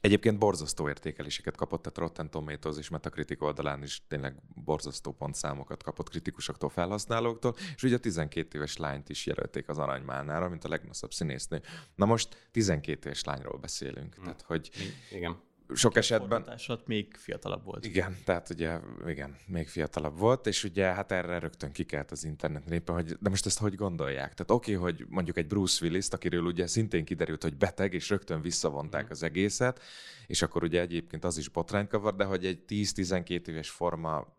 Egyébként 0.00 0.38
borzasztó 0.38 0.88
értékeléseket 0.88 1.56
kapott, 1.56 1.82
tehát 1.82 1.98
Rotten 1.98 2.30
Tomatoes 2.30 2.78
és 2.78 2.88
Metacritic 2.88 3.42
oldalán 3.42 3.82
is 3.82 4.02
tényleg 4.08 4.36
borzasztó 4.64 5.12
pontszámokat 5.12 5.82
kapott 5.82 6.08
kritikusoktól, 6.08 6.68
felhasználóktól, 6.68 7.54
és 7.74 7.82
ugye 7.82 7.96
a 7.96 7.98
12 7.98 8.58
éves 8.58 8.76
lányt 8.76 9.08
is 9.08 9.26
jelölték 9.26 9.68
az 9.68 9.78
Aranymálnára, 9.78 10.48
mint 10.48 10.64
a 10.64 10.68
legnagyobb 10.68 11.12
színésznő. 11.12 11.62
Na 11.94 12.04
most 12.04 12.48
12 12.50 13.08
éves 13.08 13.24
lányról 13.24 13.58
beszélünk, 13.58 14.14
tehát 14.14 14.42
hogy 14.42 14.70
Igen. 15.10 15.46
Sok 15.74 15.96
esetben... 15.96 16.42
Alatt 16.66 16.86
még 16.86 17.14
fiatalabb 17.16 17.64
volt. 17.64 17.84
Igen, 17.84 18.16
tehát 18.24 18.50
ugye, 18.50 18.78
igen, 19.06 19.36
még 19.46 19.68
fiatalabb 19.68 20.18
volt, 20.18 20.46
és 20.46 20.64
ugye 20.64 20.84
hát 20.84 21.12
erre 21.12 21.38
rögtön 21.38 21.72
kikelt 21.72 22.10
az 22.10 22.24
internet 22.24 22.66
népe, 22.66 22.92
hogy 22.92 23.16
de 23.20 23.28
most 23.28 23.46
ezt 23.46 23.58
hogy 23.58 23.74
gondolják? 23.74 24.34
Tehát 24.34 24.50
oké, 24.50 24.74
okay, 24.74 24.92
hogy 24.92 25.06
mondjuk 25.08 25.36
egy 25.36 25.46
Bruce 25.46 25.84
Willis-t, 25.84 26.14
akiről 26.14 26.44
ugye 26.44 26.66
szintén 26.66 27.04
kiderült, 27.04 27.42
hogy 27.42 27.56
beteg, 27.56 27.94
és 27.94 28.08
rögtön 28.08 28.40
visszavonták 28.40 29.10
az 29.10 29.22
egészet, 29.22 29.80
és 30.26 30.42
akkor 30.42 30.62
ugye 30.62 30.80
egyébként 30.80 31.24
az 31.24 31.38
is 31.38 31.48
botrányt 31.48 31.88
kavar, 31.88 32.14
de 32.14 32.24
hogy 32.24 32.46
egy 32.46 32.64
10-12 32.68 33.46
éves 33.46 33.70
forma 33.70 34.36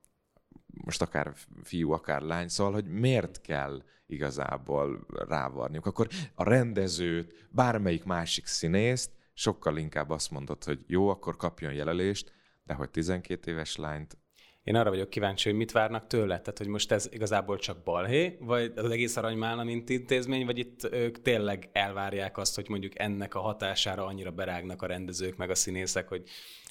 most 0.65 1.01
akár 1.01 1.33
fiú, 1.63 1.91
akár 1.91 2.21
lány, 2.21 2.47
szóval, 2.47 2.73
hogy 2.73 2.85
miért 2.85 3.41
kell 3.41 3.83
igazából 4.07 5.05
rávarniuk. 5.27 5.85
Akkor 5.85 6.07
a 6.35 6.43
rendezőt, 6.43 7.47
bármelyik 7.49 8.03
másik 8.03 8.45
színészt, 8.45 9.11
sokkal 9.39 9.77
inkább 9.77 10.09
azt 10.09 10.31
mondod, 10.31 10.63
hogy 10.63 10.83
jó, 10.87 11.07
akkor 11.07 11.35
kapjon 11.35 11.73
jelölést, 11.73 12.33
de 12.63 12.73
hogy 12.73 12.89
12 12.89 13.51
éves 13.51 13.75
lányt, 13.75 14.17
Én 14.63 14.75
arra 14.75 14.89
vagyok 14.89 15.09
kíváncsi, 15.09 15.49
hogy 15.49 15.57
mit 15.57 15.71
várnak 15.71 16.07
tőle. 16.07 16.39
Tehát, 16.39 16.57
hogy 16.57 16.67
most 16.67 16.91
ez 16.91 17.09
igazából 17.11 17.57
csak 17.57 17.83
balhé, 17.83 18.37
vagy 18.39 18.71
az 18.75 18.91
egész 18.91 19.17
aranymálna, 19.17 19.63
mint 19.63 19.89
intézmény, 19.89 20.45
vagy 20.45 20.57
itt 20.57 20.83
ők 20.91 21.21
tényleg 21.21 21.69
elvárják 21.71 22.37
azt, 22.37 22.55
hogy 22.55 22.69
mondjuk 22.69 22.99
ennek 22.99 23.35
a 23.35 23.39
hatására 23.39 24.05
annyira 24.05 24.31
berágnak 24.31 24.81
a 24.81 24.85
rendezők, 24.85 25.37
meg 25.37 25.49
a 25.49 25.55
színészek, 25.55 26.07
hogy 26.07 26.23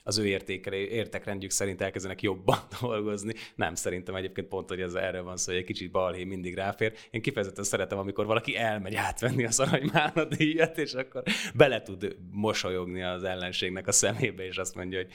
az 0.08 0.18
ő 0.18 0.26
értékelé, 0.26 0.84
értekrendjük 0.84 1.50
szerint 1.50 1.80
elkezdenek 1.80 2.22
jobban 2.22 2.58
dolgozni. 2.80 3.34
Nem, 3.54 3.74
szerintem 3.74 4.14
egyébként 4.14 4.48
pont, 4.48 4.68
hogy 4.68 4.80
ez 4.80 4.94
erről 4.94 5.22
van 5.22 5.36
szó, 5.36 5.52
hogy 5.52 5.60
egy 5.60 5.66
kicsit 5.66 5.90
balhé 5.90 6.24
mindig 6.24 6.54
ráfér. 6.54 6.92
Én 7.10 7.22
kifejezetten 7.22 7.64
szeretem, 7.64 7.98
amikor 7.98 8.26
valaki 8.26 8.56
elmegy 8.56 8.94
átvenni 8.94 9.44
az 9.44 9.60
aranymálna 9.60 10.24
díjat, 10.24 10.78
és 10.78 10.92
akkor 10.92 11.22
bele 11.54 11.82
tud 11.82 12.16
mosolyogni 12.30 13.02
az 13.02 13.22
ellenségnek 13.22 13.86
a 13.86 13.92
szemébe, 13.92 14.46
és 14.46 14.56
azt 14.56 14.74
mondja, 14.74 14.98
hogy 14.98 15.12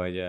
hogy 0.00 0.22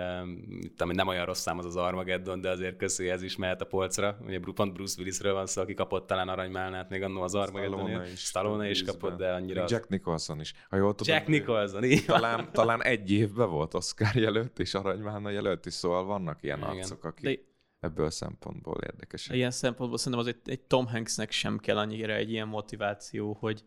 tudom, 0.75 0.95
nem 0.95 1.07
olyan 1.07 1.25
rossz 1.25 1.41
szám 1.41 1.57
az 1.57 1.65
az 1.65 1.75
Armageddon, 1.75 2.41
de 2.41 2.49
azért 2.49 2.77
köszi, 2.77 3.09
ez 3.09 3.21
is 3.21 3.35
mehet 3.35 3.61
a 3.61 3.65
polcra. 3.65 4.17
Ugye 4.25 4.39
pont 4.55 4.73
Bruce 4.73 4.95
Willisről 4.97 5.33
van 5.33 5.45
szó, 5.45 5.61
aki 5.61 5.73
kapott 5.73 6.07
talán 6.07 6.29
aranymálnát 6.29 6.89
még 6.89 7.01
annó 7.01 7.21
az 7.21 7.35
Armageddon. 7.35 7.79
Stallone 7.79 8.11
is, 8.11 8.19
Stallone 8.19 8.69
is 8.69 8.83
kapott, 8.83 9.17
de 9.17 9.31
annyira... 9.31 9.59
Még 9.61 9.69
Jack 9.69 9.89
Nicholson 9.89 10.39
is. 10.39 10.53
Ha 10.69 10.75
jól 10.75 10.95
tudom, 10.95 11.15
Jack 11.15 11.27
Nicholson, 11.27 11.83
így. 11.83 12.05
Talán, 12.05 12.49
talán 12.51 12.83
egy 12.83 13.11
évben 13.11 13.49
volt 13.49 13.73
Oscar 13.73 14.15
jelölt, 14.15 14.59
és 14.59 14.73
Aranymálna 14.73 15.29
jelölt 15.29 15.65
is, 15.65 15.73
szóval 15.73 16.03
vannak 16.03 16.43
ilyen 16.43 16.57
Igen. 16.57 16.69
arcok, 16.69 17.03
akik 17.03 17.23
De 17.23 17.53
ebből 17.79 18.05
a 18.05 18.09
szempontból 18.09 18.77
érdekesek. 18.85 19.35
ilyen 19.35 19.51
szempontból 19.51 19.97
szerintem 19.97 20.19
az 20.19 20.27
egy, 20.27 20.51
egy 20.51 20.61
Tom 20.61 20.87
Hanksnek 20.87 21.31
sem 21.31 21.57
kell 21.57 21.77
annyira 21.77 22.13
egy 22.13 22.31
ilyen 22.31 22.47
motiváció, 22.47 23.37
hogy, 23.39 23.63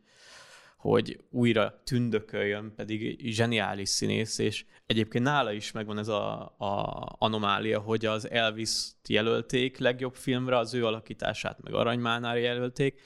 hogy 0.78 1.20
újra 1.30 1.82
tündököljön, 1.84 2.72
pedig 2.76 3.20
zseniális 3.30 3.88
színész, 3.88 4.38
és 4.38 4.64
egyébként 4.86 5.24
nála 5.24 5.52
is 5.52 5.72
megvan 5.72 5.98
ez 5.98 6.08
a, 6.08 6.40
a 6.58 7.06
anomália, 7.18 7.80
hogy 7.80 8.06
az 8.06 8.30
elvis 8.30 8.70
jelölték 9.08 9.78
legjobb 9.78 10.14
filmre, 10.14 10.56
az 10.56 10.74
ő 10.74 10.86
alakítását 10.86 11.62
meg 11.62 11.74
Aranymálnára 11.74 12.38
jelölték. 12.38 13.00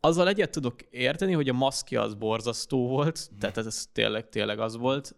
Azzal 0.00 0.28
egyet 0.28 0.50
tudok 0.50 0.82
érteni, 0.90 1.32
hogy 1.32 1.48
a 1.48 1.52
maszkja 1.52 2.02
az 2.02 2.14
borzasztó 2.14 2.88
volt, 2.88 3.30
tehát 3.40 3.56
ez 3.56 3.86
tényleg, 3.92 4.28
tényleg 4.28 4.58
az 4.58 4.76
volt. 4.76 5.14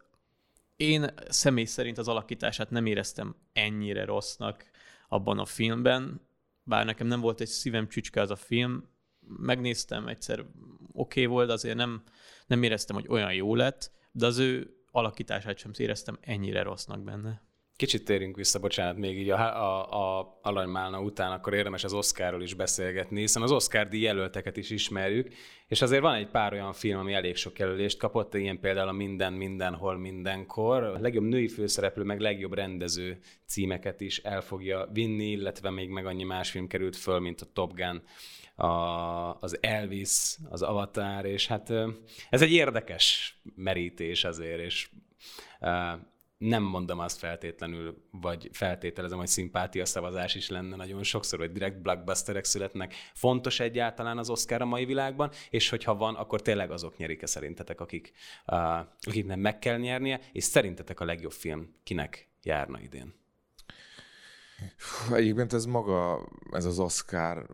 Én 0.77 1.15
személy 1.29 1.65
szerint 1.65 1.99
az 1.99 2.09
alakítását 2.09 2.71
nem 2.71 2.87
éreztem 2.87 3.37
ennyire 3.53 4.05
rossznak 4.05 4.65
abban 5.09 5.39
a 5.39 5.45
filmben, 5.45 6.21
bár 6.63 6.85
nekem 6.85 7.07
nem 7.07 7.21
volt 7.21 7.41
egy 7.41 7.49
szívem 7.49 7.89
csücske 7.89 8.21
az 8.21 8.31
a 8.31 8.37
film, 8.37 8.91
megnéztem 9.27 10.09
egyszer, 10.09 10.41
oké 10.41 10.51
okay 10.93 11.27
volt, 11.27 11.51
azért 11.51 11.77
nem, 11.77 12.03
nem 12.47 12.63
éreztem, 12.63 12.97
hogy 12.97 13.07
olyan 13.09 13.35
jó 13.35 13.55
lett, 13.55 13.91
de 14.13 14.27
az 14.27 14.39
ő 14.39 14.77
alakítását 14.91 15.59
sem 15.59 15.71
éreztem 15.77 16.19
ennyire 16.21 16.63
rossznak 16.63 17.03
benne. 17.03 17.43
Kicsit 17.77 18.05
térünk 18.05 18.37
vissza, 18.37 18.59
bocsánat, 18.59 18.97
még 18.97 19.19
így 19.19 19.31
a, 19.31 19.39
a, 19.39 20.19
a 20.19 20.39
Alanymálna 20.43 21.01
után, 21.01 21.33
akkor 21.33 21.55
érdemes 21.55 21.85
az 21.85 21.93
Oscarról 21.93 22.43
is 22.43 22.55
beszélgetni, 22.55 23.21
hiszen 23.21 23.43
az 23.43 23.51
Oscar 23.53 23.89
díj 23.89 24.01
jelölteket 24.01 24.57
is 24.57 24.71
ismerjük, 24.71 25.29
és 25.67 25.83
azért 25.83 26.03
van 26.03 26.15
egy 26.15 26.27
pár 26.27 26.53
olyan 26.53 26.73
film, 26.73 26.99
ami 26.99 27.13
elég 27.13 27.37
sok 27.37 27.59
jelölést 27.59 27.99
kapott, 27.99 28.35
ilyen 28.35 28.61
például 28.61 28.89
a 28.89 28.93
Minden, 28.93 29.33
Mindenhol, 29.33 29.99
Mindenkor. 29.99 30.83
A 30.83 30.99
legjobb 30.99 31.25
női 31.25 31.49
főszereplő, 31.49 32.03
meg 32.03 32.21
legjobb 32.21 32.55
rendező 32.55 33.19
címeket 33.47 34.01
is 34.01 34.19
el 34.19 34.41
fogja 34.41 34.89
vinni, 34.93 35.31
illetve 35.31 35.71
még 35.71 35.89
meg 35.89 36.07
annyi 36.07 36.25
más 36.25 36.51
film 36.51 36.67
került 36.67 36.97
föl, 36.97 37.19
mint 37.19 37.41
a 37.41 37.47
Top 37.53 37.75
Gun, 37.75 38.03
a, 38.55 38.67
az 39.41 39.59
Elvis, 39.61 40.37
az 40.51 40.63
Avatar, 40.63 41.25
és 41.25 41.47
hát 41.47 41.73
ez 42.31 42.43
egy 42.43 42.53
érdekes 42.53 43.37
merítés 43.55 44.25
azért, 44.25 44.61
és 44.61 44.91
nem 46.43 46.63
mondom 46.63 46.99
azt 46.99 47.19
feltétlenül, 47.19 48.09
vagy 48.11 48.49
feltételezem, 48.53 49.19
hogy 49.19 49.27
szimpátia 49.27 49.85
szavazás 49.85 50.35
is 50.35 50.49
lenne 50.49 50.77
nagyon 50.77 51.03
sokszor, 51.03 51.39
hogy 51.39 51.53
direkt 51.53 51.83
blockbusterek 51.83 52.45
születnek. 52.45 52.95
Fontos 53.15 53.61
egyáltalán 53.61 54.19
az 54.19 54.31
Oscar 54.31 54.63
a 54.63 54.65
mai 54.65 54.85
világban, 54.85 55.31
és 55.51 55.69
hogyha 55.69 55.95
van, 55.95 56.15
akkor 56.15 56.43
tényleg 56.43 56.71
azok 56.71 56.97
nyerik-e 56.97 57.27
szerintetek, 57.27 57.81
akik, 57.81 58.13
uh, 58.47 58.79
akiknek 59.01 59.37
meg 59.37 59.59
kell 59.59 59.79
nyernie, 59.79 60.21
és 60.33 60.45
szerintetek 60.45 61.01
a 61.01 61.05
legjobb 61.05 61.33
film 61.33 61.75
kinek 61.83 62.29
járna 62.43 62.81
idén? 62.81 63.22
Egyébként 65.13 65.53
ez 65.53 65.65
maga, 65.65 66.29
ez 66.51 66.65
az 66.65 66.79
Oscar, 66.79 67.47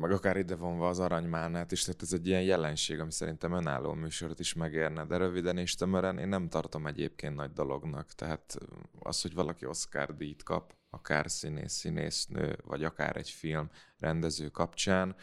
meg 0.00 0.12
akár 0.12 0.36
ide 0.36 0.54
vonva 0.54 0.88
az 0.88 0.98
aranymálnát 0.98 1.72
is, 1.72 1.82
tehát 1.84 2.02
ez 2.02 2.12
egy 2.12 2.26
ilyen 2.26 2.42
jelenség, 2.42 3.00
ami 3.00 3.12
szerintem 3.12 3.52
önálló 3.52 3.92
műsorot 3.92 4.40
is 4.40 4.54
megérne, 4.54 5.04
de 5.04 5.16
röviden 5.16 5.58
és 5.58 5.74
tömören 5.74 6.18
én 6.18 6.28
nem 6.28 6.48
tartom 6.48 6.86
egyébként 6.86 7.34
nagy 7.34 7.52
dolognak. 7.52 8.12
Tehát 8.12 8.58
az, 8.98 9.22
hogy 9.22 9.34
valaki 9.34 9.66
Oscar 9.66 10.16
díjt 10.16 10.42
kap, 10.42 10.74
akár 10.90 11.30
színész, 11.30 11.72
színésznő, 11.72 12.58
vagy 12.64 12.84
akár 12.84 13.16
egy 13.16 13.30
film 13.30 13.70
rendező 13.98 14.48
kapcsán, 14.48 15.16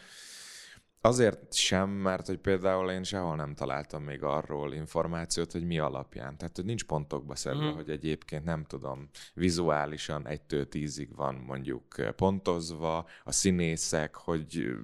Azért 1.02 1.52
sem, 1.52 1.90
mert 1.90 2.26
hogy 2.26 2.38
például 2.38 2.90
én 2.90 3.02
sehol 3.02 3.36
nem 3.36 3.54
találtam 3.54 4.02
még 4.02 4.22
arról 4.22 4.74
információt, 4.74 5.52
hogy 5.52 5.66
mi 5.66 5.78
alapján. 5.78 6.36
Tehát, 6.36 6.56
hogy 6.56 6.64
nincs 6.64 6.84
pontokba 6.84 7.34
szedve, 7.34 7.70
mm. 7.70 7.74
hogy 7.74 7.90
egyébként 7.90 8.44
nem 8.44 8.64
tudom, 8.64 9.08
vizuálisan 9.34 10.26
egytől 10.26 10.68
tízig 10.68 11.14
van 11.16 11.34
mondjuk 11.34 12.14
pontozva, 12.16 13.06
a 13.24 13.32
színészek, 13.32 14.14
hogy 14.14 14.76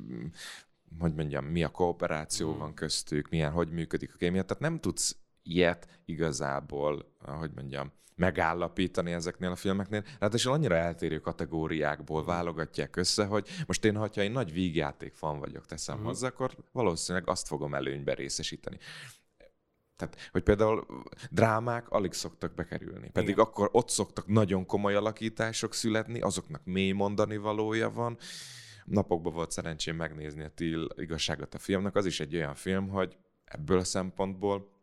hogy 0.98 1.14
mondjam, 1.14 1.44
mi 1.44 1.62
a 1.62 1.68
kooperáció 1.68 2.54
mm. 2.54 2.58
van 2.58 2.74
köztük, 2.74 3.28
milyen, 3.28 3.52
hogy 3.52 3.70
működik 3.70 4.14
a 4.14 4.16
kémia. 4.16 4.42
Tehát 4.42 4.62
nem 4.62 4.80
tudsz 4.80 5.16
ilyet 5.42 6.00
igazából, 6.04 7.12
hogy 7.24 7.50
mondjam, 7.54 7.92
megállapítani 8.16 9.12
ezeknél 9.12 9.50
a 9.50 9.56
filmeknél. 9.56 10.04
Ráadásul 10.18 10.52
annyira 10.52 10.74
eltérő 10.74 11.18
kategóriákból 11.18 12.24
válogatják 12.24 12.96
össze, 12.96 13.24
hogy 13.24 13.48
most 13.66 13.84
én, 13.84 13.96
ha 13.96 14.08
egy 14.14 14.32
nagy 14.32 14.52
vígjáték 14.52 15.14
fan 15.14 15.38
vagyok, 15.38 15.66
teszem 15.66 15.94
uh-huh. 15.94 16.10
hozzá, 16.10 16.26
akkor 16.26 16.56
valószínűleg 16.72 17.28
azt 17.28 17.46
fogom 17.46 17.74
előnybe 17.74 18.14
részesíteni. 18.14 18.78
Tehát, 19.96 20.28
hogy 20.30 20.42
például 20.42 20.86
drámák 21.30 21.90
alig 21.90 22.12
szoktak 22.12 22.54
bekerülni. 22.54 23.10
Pedig 23.10 23.28
Igen. 23.28 23.44
akkor 23.44 23.68
ott 23.72 23.88
szoktak 23.88 24.26
nagyon 24.26 24.66
komoly 24.66 24.94
alakítások 24.94 25.74
születni, 25.74 26.20
azoknak 26.20 26.60
mély 26.64 26.92
mondani 26.92 27.36
valója 27.36 27.90
van. 27.90 28.18
Napokban 28.84 29.32
volt 29.32 29.50
szerencsém 29.50 29.96
megnézni 29.96 30.44
a 30.44 30.48
Till 30.48 30.88
igazságot 30.96 31.54
a 31.54 31.58
filmnek. 31.58 31.94
Az 31.94 32.06
is 32.06 32.20
egy 32.20 32.34
olyan 32.36 32.54
film, 32.54 32.88
hogy 32.88 33.16
ebből 33.44 33.78
a 33.78 33.84
szempontból 33.84 34.75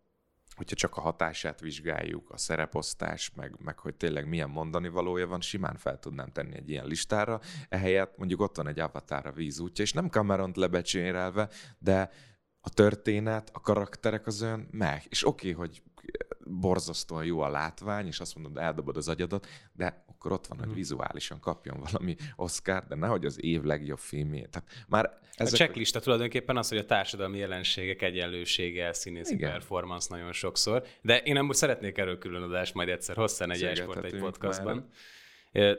hogyha 0.55 0.75
csak 0.75 0.97
a 0.97 1.01
hatását 1.01 1.59
vizsgáljuk, 1.59 2.29
a 2.29 2.37
szereposztás, 2.37 3.31
meg, 3.35 3.55
meg 3.59 3.79
hogy 3.79 3.95
tényleg 3.95 4.27
milyen 4.27 4.49
mondani 4.49 4.89
valója 4.89 5.27
van, 5.27 5.41
simán 5.41 5.77
fel 5.77 5.99
tudnám 5.99 6.31
tenni 6.31 6.55
egy 6.55 6.69
ilyen 6.69 6.85
listára. 6.85 7.39
Ehelyett 7.69 8.17
mondjuk 8.17 8.41
ott 8.41 8.55
van 8.55 8.67
egy 8.67 8.79
avatar 8.79 9.25
a 9.25 9.31
vízútja, 9.31 9.83
és 9.83 9.91
nem 9.93 10.09
Cameront 10.09 10.57
lebecsérelve, 10.57 11.49
de 11.79 12.09
a 12.61 12.69
történet, 12.69 13.49
a 13.53 13.59
karakterek 13.59 14.27
az 14.27 14.41
olyan 14.41 14.67
meg. 14.71 15.03
És 15.09 15.27
oké, 15.27 15.51
okay, 15.51 15.67
hogy 15.67 15.81
borzasztóan 16.59 17.25
jó 17.25 17.39
a 17.39 17.49
látvány, 17.49 18.07
és 18.07 18.19
azt 18.19 18.35
mondod, 18.35 18.63
eldobod 18.63 18.97
az 18.97 19.07
agyadat, 19.07 19.47
de 19.73 20.03
akkor 20.07 20.31
ott 20.31 20.47
van, 20.47 20.57
hogy 20.57 20.67
mhm. 20.67 20.75
vizuálisan 20.75 21.39
kapjon 21.39 21.79
valami 21.79 22.15
Oscar, 22.35 22.83
de 22.87 22.95
nehogy 22.95 23.25
az 23.25 23.43
év 23.43 23.61
legjobb 23.61 23.99
filmjét. 23.99 24.49
Tehát 24.49 24.69
már 24.87 25.19
ezek... 25.35 25.53
A 25.53 25.57
checklista 25.57 25.99
tulajdonképpen 25.99 26.57
az, 26.57 26.69
hogy 26.69 26.77
a 26.77 26.85
társadalmi 26.85 27.37
jelenségek 27.37 28.01
egyenlősége, 28.01 28.93
színészi 28.93 29.33
Igen. 29.33 29.51
performance 29.51 30.07
nagyon 30.09 30.31
sokszor, 30.31 30.83
de 31.01 31.17
én 31.17 31.33
nem 31.33 31.51
szeretnék 31.51 31.97
erről 31.97 32.17
külön 32.17 32.41
adást 32.41 32.73
majd 32.73 32.89
egyszer 32.89 33.15
hosszan 33.15 33.51
egy 33.51 33.63
esport 33.63 34.03
egy 34.03 34.19
podcastban. 34.19 34.75
Már 34.75 34.85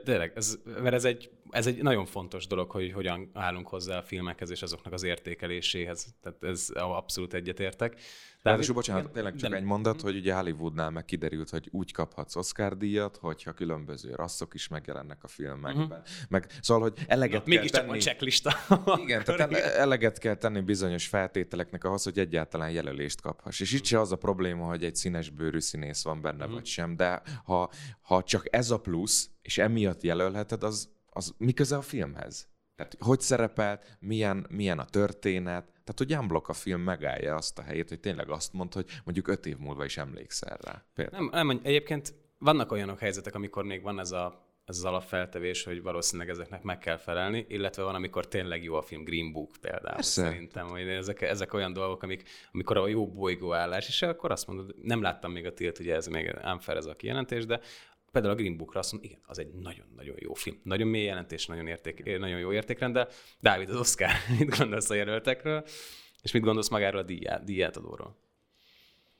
Tényleg, 0.04 0.32
ez, 0.34 0.58
mert 0.64 0.94
ez 0.94 1.04
egy, 1.04 1.30
ez 1.54 1.66
egy 1.66 1.82
nagyon 1.82 2.06
fontos 2.06 2.46
dolog, 2.46 2.70
hogy 2.70 2.92
hogyan 2.92 3.30
állunk 3.32 3.68
hozzá 3.68 3.98
a 3.98 4.02
filmekhez 4.02 4.50
és 4.50 4.62
azoknak 4.62 4.92
az 4.92 5.02
értékeléséhez. 5.02 6.14
Tehát 6.22 6.42
ez 6.42 6.68
abszolút 6.74 7.34
egyetértek. 7.34 8.00
Tehát, 8.42 8.58
és 8.58 8.70
bocsánat, 8.70 9.12
tényleg 9.12 9.34
csak 9.36 9.50
de... 9.50 9.56
egy 9.56 9.62
mondat, 9.62 10.00
hogy 10.00 10.16
ugye 10.16 10.34
Hollywoodnál 10.34 10.90
meg 10.90 11.04
kiderült, 11.04 11.50
hogy 11.50 11.68
úgy 11.70 11.92
kaphatsz 11.92 12.36
Oscar 12.36 12.76
díjat, 12.76 13.16
hogyha 13.16 13.52
különböző 13.52 14.14
rasszok 14.14 14.54
is 14.54 14.68
megjelennek 14.68 15.24
a 15.24 15.28
filmekben. 15.28 15.84
Uh-huh. 15.84 16.04
Meg, 16.28 16.46
szóval, 16.60 16.82
hogy 16.82 17.04
eleget 17.06 17.46
Na, 17.46 17.54
kell 17.54 17.68
tenni... 17.68 17.90
Csak 17.90 18.00
checklista. 18.00 18.52
Igen, 18.96 19.24
tehát 19.24 19.52
eleget 19.52 20.18
kell 20.18 20.34
tenni 20.34 20.60
bizonyos 20.60 21.06
feltételeknek 21.06 21.84
ahhoz, 21.84 22.02
hogy 22.02 22.18
egyáltalán 22.18 22.70
jelölést 22.70 23.20
kaphass. 23.20 23.60
És 23.60 23.72
itt 23.72 23.84
se 23.84 24.00
az 24.00 24.12
a 24.12 24.16
probléma, 24.16 24.66
hogy 24.66 24.84
egy 24.84 24.96
színes 24.96 25.30
bőrű 25.30 25.60
színész 25.60 26.02
van 26.02 26.20
benne, 26.20 26.38
uh-huh. 26.38 26.52
vagy 26.52 26.66
sem, 26.66 26.96
de 26.96 27.22
ha, 27.44 27.70
ha 28.00 28.22
csak 28.22 28.46
ez 28.50 28.70
a 28.70 28.80
plusz, 28.80 29.30
és 29.42 29.58
emiatt 29.58 30.02
jelölheted, 30.02 30.62
az, 30.62 30.93
az 31.14 31.34
mi 31.38 31.52
köze 31.52 31.76
a 31.76 31.82
filmhez? 31.82 32.48
Tehát 32.76 32.96
hogy 32.98 33.20
szerepelt, 33.20 33.96
milyen, 34.00 34.46
milyen 34.50 34.78
a 34.78 34.84
történet, 34.84 35.64
tehát 35.64 35.94
hogy 35.96 36.14
unblock 36.14 36.48
a 36.48 36.52
film 36.52 36.80
megállja 36.80 37.34
azt 37.34 37.58
a 37.58 37.62
helyét, 37.62 37.88
hogy 37.88 38.00
tényleg 38.00 38.30
azt 38.30 38.52
mond, 38.52 38.74
hogy 38.74 38.86
mondjuk 39.04 39.28
öt 39.28 39.46
év 39.46 39.56
múlva 39.56 39.84
is 39.84 39.96
emlékszel 39.96 40.58
rá. 40.60 40.84
Például. 40.94 41.30
Nem, 41.30 41.46
nem, 41.46 41.60
egyébként 41.62 42.14
vannak 42.38 42.72
olyanok 42.72 42.98
helyzetek, 42.98 43.34
amikor 43.34 43.64
még 43.64 43.82
van 43.82 43.98
ez, 43.98 44.12
a, 44.12 44.46
ez 44.64 44.76
az 44.76 44.84
alapfeltevés, 44.84 45.64
hogy 45.64 45.82
valószínűleg 45.82 46.30
ezeknek 46.30 46.62
meg 46.62 46.78
kell 46.78 46.96
felelni, 46.96 47.46
illetve 47.48 47.82
van, 47.82 47.94
amikor 47.94 48.28
tényleg 48.28 48.62
jó 48.62 48.74
a 48.74 48.82
film, 48.82 49.04
Green 49.04 49.32
Book 49.32 49.50
például. 49.60 49.94
Persze. 49.94 50.22
Szerintem, 50.22 50.66
hogy 50.66 50.88
ezek, 50.88 51.20
ezek 51.20 51.52
olyan 51.52 51.72
dolgok, 51.72 52.02
amik, 52.02 52.28
amikor 52.52 52.76
a 52.76 52.86
jó 52.86 53.08
bolygóállás, 53.08 53.88
és 53.88 54.02
akkor 54.02 54.30
azt 54.30 54.46
mondod, 54.46 54.74
nem 54.82 55.02
láttam 55.02 55.32
még 55.32 55.46
a 55.46 55.54
tilt, 55.54 55.78
ugye 55.78 55.94
ez 55.94 56.06
még 56.06 56.38
unfair 56.44 56.76
ez 56.76 56.86
a 56.86 56.96
kijelentés, 56.96 57.46
de 57.46 57.60
Például 58.14 58.34
a 58.34 58.36
Green 58.36 58.56
Bookra 58.56 58.78
azt 58.78 58.92
mondom, 58.92 59.10
igen, 59.10 59.22
az 59.26 59.38
egy 59.38 59.52
nagyon-nagyon 59.52 60.16
jó 60.18 60.34
film. 60.34 60.60
Nagyon 60.62 60.88
mély 60.88 61.04
jelentés, 61.04 61.46
nagyon, 61.46 61.66
érték, 61.66 62.18
nagyon 62.18 62.38
jó 62.38 62.52
értékrendel. 62.52 63.08
Dávid, 63.40 63.70
az 63.70 63.76
Oscar, 63.76 64.10
mit 64.38 64.56
gondolsz 64.58 64.90
a 64.90 64.94
jelöltekről, 64.94 65.64
és 66.22 66.32
mit 66.32 66.42
gondolsz 66.42 66.68
magáról 66.68 67.00
a 67.00 67.04
díját, 67.04 67.44
díjátadóról? 67.44 68.16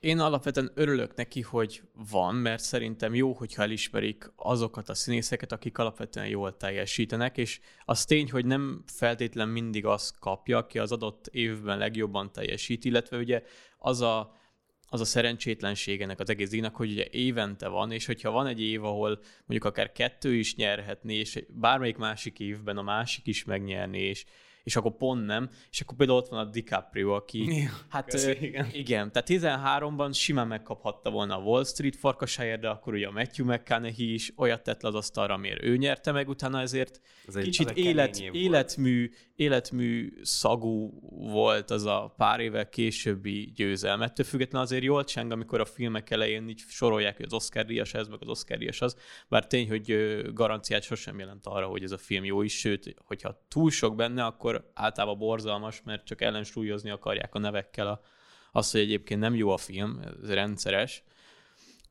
Én 0.00 0.18
alapvetően 0.18 0.70
örülök 0.74 1.14
neki, 1.14 1.40
hogy 1.40 1.82
van, 2.10 2.34
mert 2.34 2.62
szerintem 2.62 3.14
jó, 3.14 3.32
hogyha 3.32 3.62
elismerik 3.62 4.32
azokat 4.36 4.88
a 4.88 4.94
színészeket, 4.94 5.52
akik 5.52 5.78
alapvetően 5.78 6.26
jól 6.26 6.56
teljesítenek, 6.56 7.38
és 7.38 7.60
az 7.84 8.04
tény, 8.04 8.30
hogy 8.30 8.46
nem 8.46 8.84
feltétlen 8.86 9.48
mindig 9.48 9.86
az 9.86 10.12
kapja, 10.20 10.58
aki 10.58 10.78
az 10.78 10.92
adott 10.92 11.26
évben 11.26 11.78
legjobban 11.78 12.32
teljesít, 12.32 12.84
illetve 12.84 13.16
ugye 13.16 13.42
az 13.78 14.00
a 14.00 14.42
az 14.94 15.00
a 15.00 15.04
szerencsétlenség 15.04 16.00
ennek 16.00 16.20
az 16.20 16.30
egész 16.30 16.50
díjnak, 16.50 16.76
hogy 16.76 16.90
ugye 16.90 17.06
évente 17.10 17.68
van, 17.68 17.90
és 17.90 18.06
hogyha 18.06 18.30
van 18.30 18.46
egy 18.46 18.60
év, 18.60 18.84
ahol 18.84 19.20
mondjuk 19.38 19.64
akár 19.64 19.92
kettő 19.92 20.34
is 20.34 20.54
nyerhetné, 20.54 21.14
és 21.14 21.44
bármelyik 21.48 21.96
másik 21.96 22.38
évben 22.38 22.76
a 22.76 22.82
másik 22.82 23.26
is 23.26 23.44
megnyerni, 23.44 23.98
és 23.98 24.24
és 24.64 24.76
akkor 24.76 24.96
pont 24.96 25.26
nem, 25.26 25.50
és 25.70 25.80
akkor 25.80 25.96
például 25.96 26.18
ott 26.18 26.28
van 26.28 26.38
a 26.38 26.50
DiCaprio, 26.50 27.14
aki, 27.14 27.56
ja, 27.56 27.70
hát 27.88 28.12
igen. 28.40 28.68
igen, 28.72 29.12
tehát 29.12 29.28
13-ban 29.30 30.14
simán 30.14 30.46
megkaphatta 30.46 31.10
volna 31.10 31.38
a 31.38 31.42
Wall 31.42 31.64
Street 31.64 31.96
farkasáért, 31.96 32.60
de 32.60 32.68
akkor 32.68 32.94
ugye 32.94 33.06
a 33.06 33.10
Matthew 33.10 33.46
McConaughey 33.46 34.12
is 34.12 34.32
olyat 34.36 34.62
tett 34.62 34.82
le 34.82 34.88
az 34.88 34.94
asztalra, 34.94 35.34
amiért 35.34 35.62
ő 35.62 35.76
nyerte 35.76 36.12
meg, 36.12 36.28
utána 36.28 36.60
ezért 36.60 37.00
ez 37.26 37.36
egy, 37.36 37.44
kicsit 37.44 37.70
élet, 37.70 38.18
életmű, 38.18 39.10
életmű 39.34 40.12
szagú 40.22 41.00
volt 41.32 41.70
az 41.70 41.84
a 41.84 42.14
pár 42.16 42.40
évvel 42.40 42.68
későbbi 42.68 43.52
győzelmet. 43.54 44.10
Ettől 44.10 44.26
függetlenül 44.26 44.66
azért 44.66 44.82
jól 44.82 45.04
cseng, 45.04 45.32
amikor 45.32 45.60
a 45.60 45.64
filmek 45.64 46.10
elején 46.10 46.48
így 46.48 46.62
sorolják, 46.68 47.16
hogy 47.16 47.24
az 47.24 47.32
Oscar 47.32 47.64
díjas 47.64 47.94
ez, 47.94 48.08
meg 48.08 48.18
az 48.20 48.28
Oscar 48.28 48.58
díjas 48.58 48.80
az, 48.80 48.96
bár 49.28 49.46
tény, 49.46 49.68
hogy 49.68 49.96
garanciát 50.32 50.82
sosem 50.82 51.18
jelent 51.18 51.46
arra, 51.46 51.66
hogy 51.66 51.82
ez 51.82 51.92
a 51.92 51.98
film 51.98 52.24
jó 52.24 52.42
is, 52.42 52.58
sőt, 52.58 52.94
hogyha 53.04 53.44
túl 53.48 53.70
sok 53.70 53.96
benne, 53.96 54.24
akkor 54.24 54.53
akkor 54.54 54.70
általában 54.74 55.18
borzalmas, 55.18 55.82
mert 55.84 56.04
csak 56.04 56.20
ellensúlyozni 56.20 56.90
akarják 56.90 57.34
a 57.34 57.38
nevekkel 57.38 57.86
a, 57.86 58.00
azt, 58.52 58.72
hogy 58.72 58.80
egyébként 58.80 59.20
nem 59.20 59.34
jó 59.34 59.50
a 59.50 59.56
film, 59.56 60.00
ez 60.22 60.30
rendszeres. 60.30 61.02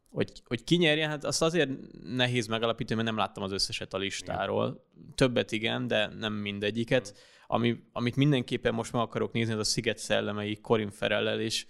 hogy, 0.10 0.32
hogy 0.46 0.64
ki 0.64 0.76
nyerjen, 0.76 1.10
hát 1.10 1.24
azt 1.24 1.42
azért 1.42 1.70
nehéz 2.04 2.48
megalapítani, 2.48 2.96
mert 2.96 3.08
nem 3.08 3.18
láttam 3.18 3.44
az 3.44 3.52
összeset 3.52 3.94
a 3.94 3.98
listáról. 3.98 4.86
Többet 5.16 5.52
igen, 5.52 5.88
de 5.88 6.08
nem 6.08 6.34
mindegyiket. 6.34 7.18
Ami, 7.48 7.84
amit 7.92 8.16
mindenképpen 8.16 8.74
most 8.74 8.92
meg 8.92 9.02
akarok 9.02 9.32
nézni, 9.32 9.54
az 9.54 9.60
a 9.60 9.64
Sziget 9.64 9.98
szellemei 9.98 10.56
Corin 10.62 10.90
Ferellel, 10.90 11.40
és 11.40 11.66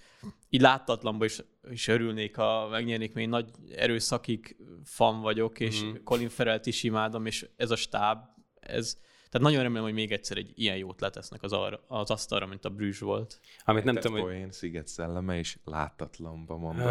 így 0.50 0.62
láttatlanban 0.62 1.28
is, 1.28 1.40
is 1.70 1.88
örülnék, 1.88 2.36
ha 2.36 2.68
megnyernék, 2.68 3.14
mert 3.14 3.26
én 3.26 3.30
nagy 3.30 3.50
erőszakig 3.76 4.56
fan 4.84 5.22
vagyok, 5.22 5.60
és 5.60 5.84
mm. 5.84 5.94
Colin 6.04 6.30
Ferelt 6.30 6.66
is 6.66 6.84
imádom, 6.84 7.26
és 7.26 7.50
ez 7.56 7.72
a 7.72 7.76
stáb, 7.76 8.20
ez, 8.60 8.98
tehát 9.34 9.48
nagyon 9.48 9.64
remélem, 9.64 9.84
hogy 9.84 9.94
még 9.94 10.12
egyszer 10.12 10.38
egy 10.38 10.52
ilyen 10.56 10.78
jót 10.78 11.02
letesznek 11.02 11.44
az, 11.44 11.54
arra, 11.54 11.84
az 11.88 12.12
asztalra, 12.12 12.46
mint 12.46 12.66
a 12.66 12.70
Brüzs 12.70 13.00
volt. 13.00 13.40
Amit 13.66 13.84
nem 13.84 13.96
tudom, 13.96 14.22
hogy... 14.22 14.52
Sziget 14.52 14.88
szelleme 14.88 15.40
is 15.40 15.58
láttatlanba 15.66 16.58
mondom. 16.58 16.88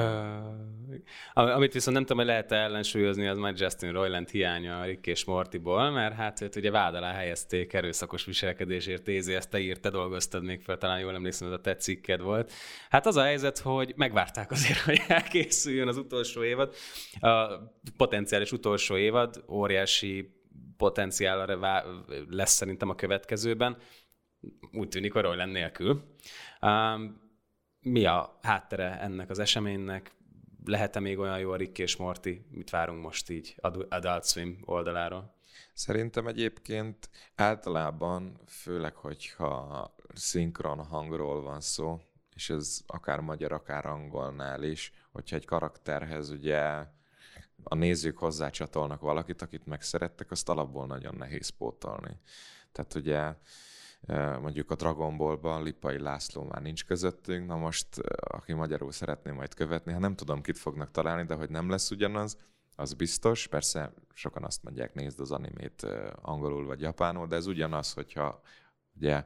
Uh, 1.34 1.54
amit 1.56 1.72
viszont 1.72 1.96
nem 1.96 2.04
tudom, 2.04 2.18
hogy 2.18 2.26
lehet 2.26 2.52
ellensúlyozni, 2.52 3.26
az 3.26 3.38
majd 3.38 3.60
Justin 3.60 3.92
Roiland 3.92 4.28
hiánya 4.28 4.80
a 4.80 4.84
Rick 4.84 5.06
és 5.06 5.24
Mortiból, 5.24 5.90
mert 5.90 6.14
hát 6.14 6.40
őt 6.40 6.56
ugye 6.56 6.70
vád 6.70 6.94
alá 6.94 7.12
helyezték 7.12 7.72
erőszakos 7.72 8.24
viselkedésért 8.24 9.02
tézi, 9.02 9.34
ezt 9.34 9.50
te 9.50 9.58
írt, 9.58 9.80
te 9.80 9.90
dolgoztad 9.90 10.42
még 10.42 10.62
fel, 10.62 10.78
talán 10.78 11.00
jól 11.00 11.14
emlékszem, 11.14 11.48
hogy 11.48 11.56
a 11.56 11.60
te 11.60 11.76
cikked 11.76 12.20
volt. 12.20 12.52
Hát 12.88 13.06
az 13.06 13.16
a 13.16 13.22
helyzet, 13.22 13.58
hogy 13.58 13.92
megvárták 13.96 14.50
azért, 14.50 14.78
hogy 14.78 15.00
elkészüljön 15.08 15.88
az 15.88 15.96
utolsó 15.96 16.44
évad, 16.44 16.74
a 17.20 17.46
potenciális 17.96 18.52
utolsó 18.52 18.96
évad, 18.96 19.44
óriási 19.48 20.40
potenciál 20.82 21.58
lesz 22.28 22.52
szerintem 22.52 22.88
a 22.88 22.94
következőben. 22.94 23.76
Úgy 24.72 24.88
tűnik, 24.88 25.12
hogy 25.12 25.22
Royland 25.22 25.52
nélkül. 25.52 26.16
Mi 27.80 28.04
a 28.04 28.38
háttere 28.42 29.00
ennek 29.00 29.30
az 29.30 29.38
eseménynek? 29.38 30.14
Lehet-e 30.64 31.00
még 31.00 31.18
olyan 31.18 31.38
jó 31.38 31.50
a 31.50 31.56
Rick 31.56 31.78
és 31.78 31.96
Morty? 31.96 32.28
Mit 32.50 32.70
várunk 32.70 33.02
most 33.02 33.30
így 33.30 33.54
Adult 33.88 34.26
Swim 34.26 34.62
oldaláról? 34.64 35.34
Szerintem 35.72 36.26
egyébként 36.26 37.10
általában, 37.34 38.40
főleg, 38.46 38.94
hogyha 38.94 39.94
szinkron 40.14 40.84
hangról 40.84 41.42
van 41.42 41.60
szó, 41.60 42.00
és 42.34 42.50
ez 42.50 42.80
akár 42.86 43.20
magyar, 43.20 43.52
akár 43.52 43.86
angolnál 43.86 44.62
is, 44.62 44.92
hogyha 45.12 45.36
egy 45.36 45.46
karakterhez 45.46 46.30
ugye 46.30 46.86
a 47.62 47.74
nézők 47.74 48.18
hozzácsatolnak 48.18 49.00
valakit, 49.00 49.42
akit 49.42 49.66
megszerettek, 49.66 50.30
azt 50.30 50.48
alapból 50.48 50.86
nagyon 50.86 51.14
nehéz 51.14 51.48
pótolni. 51.48 52.20
Tehát 52.72 52.94
ugye 52.94 53.34
mondjuk 54.40 54.70
a 54.70 54.74
Dragon 54.74 55.16
Ball-ban 55.16 55.62
Lipai 55.62 55.98
László 55.98 56.42
már 56.42 56.62
nincs 56.62 56.84
közöttünk, 56.84 57.46
na 57.46 57.56
most 57.56 57.86
aki 58.16 58.52
magyarul 58.52 58.92
szeretné 58.92 59.30
majd 59.30 59.54
követni, 59.54 59.92
ha 59.92 59.98
nem 59.98 60.14
tudom, 60.14 60.42
kit 60.42 60.58
fognak 60.58 60.90
találni, 60.90 61.24
de 61.24 61.34
hogy 61.34 61.50
nem 61.50 61.70
lesz 61.70 61.90
ugyanaz, 61.90 62.36
az 62.76 62.92
biztos. 62.92 63.46
Persze 63.46 63.92
sokan 64.12 64.44
azt 64.44 64.62
mondják, 64.62 64.94
nézd 64.94 65.20
az 65.20 65.30
animét 65.30 65.86
angolul 66.22 66.66
vagy 66.66 66.80
japánul, 66.80 67.26
de 67.26 67.36
ez 67.36 67.46
ugyanaz, 67.46 67.92
hogyha 67.92 68.40
ugye 68.96 69.24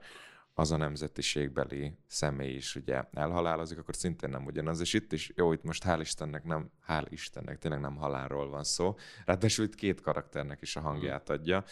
az 0.58 0.70
a 0.70 0.76
nemzetiségbeli 0.76 1.98
személy 2.06 2.54
is 2.54 2.76
ugye 2.76 3.02
elhalálozik, 3.12 3.78
akkor 3.78 3.96
szintén 3.96 4.30
nem 4.30 4.46
ugyanaz. 4.46 4.80
És 4.80 4.92
itt 4.92 5.12
is, 5.12 5.32
jó, 5.34 5.52
itt 5.52 5.62
most 5.62 5.84
hál' 5.86 5.98
Istennek 6.00 6.44
nem, 6.44 6.70
hál' 6.88 7.06
Istennek 7.08 7.58
tényleg 7.58 7.80
nem 7.80 7.96
halálról 7.96 8.48
van 8.48 8.64
szó. 8.64 8.94
Ráadásul 9.24 9.64
itt 9.64 9.74
két 9.74 10.00
karakternek 10.00 10.62
is 10.62 10.76
a 10.76 10.80
hangját 10.80 11.30
adja. 11.30 11.64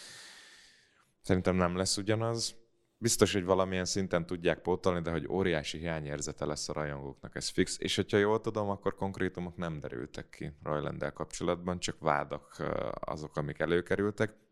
Szerintem 1.21 1.57
nem 1.57 1.77
lesz 1.77 1.97
ugyanaz. 1.97 2.55
Biztos, 2.99 3.33
hogy 3.33 3.45
valamilyen 3.45 3.85
szinten 3.85 4.27
tudják 4.27 4.59
pótolni, 4.59 5.01
de 5.01 5.11
hogy 5.11 5.27
óriási 5.29 5.79
hiányérzete 5.79 6.45
lesz 6.45 6.69
a 6.69 6.73
rajongóknak, 6.73 7.35
ez 7.35 7.49
fix. 7.49 7.79
És 7.79 7.97
hogyha 7.97 8.17
jól 8.17 8.41
tudom, 8.41 8.69
akkor 8.69 8.95
konkrétumok 8.95 9.57
nem 9.57 9.81
derültek 9.81 10.29
ki 10.29 10.53
Roylandel 10.63 11.13
kapcsolatban, 11.13 11.79
csak 11.79 11.97
vádak 11.99 12.63
azok, 12.95 13.37
amik 13.37 13.59
előkerültek. 13.59 14.44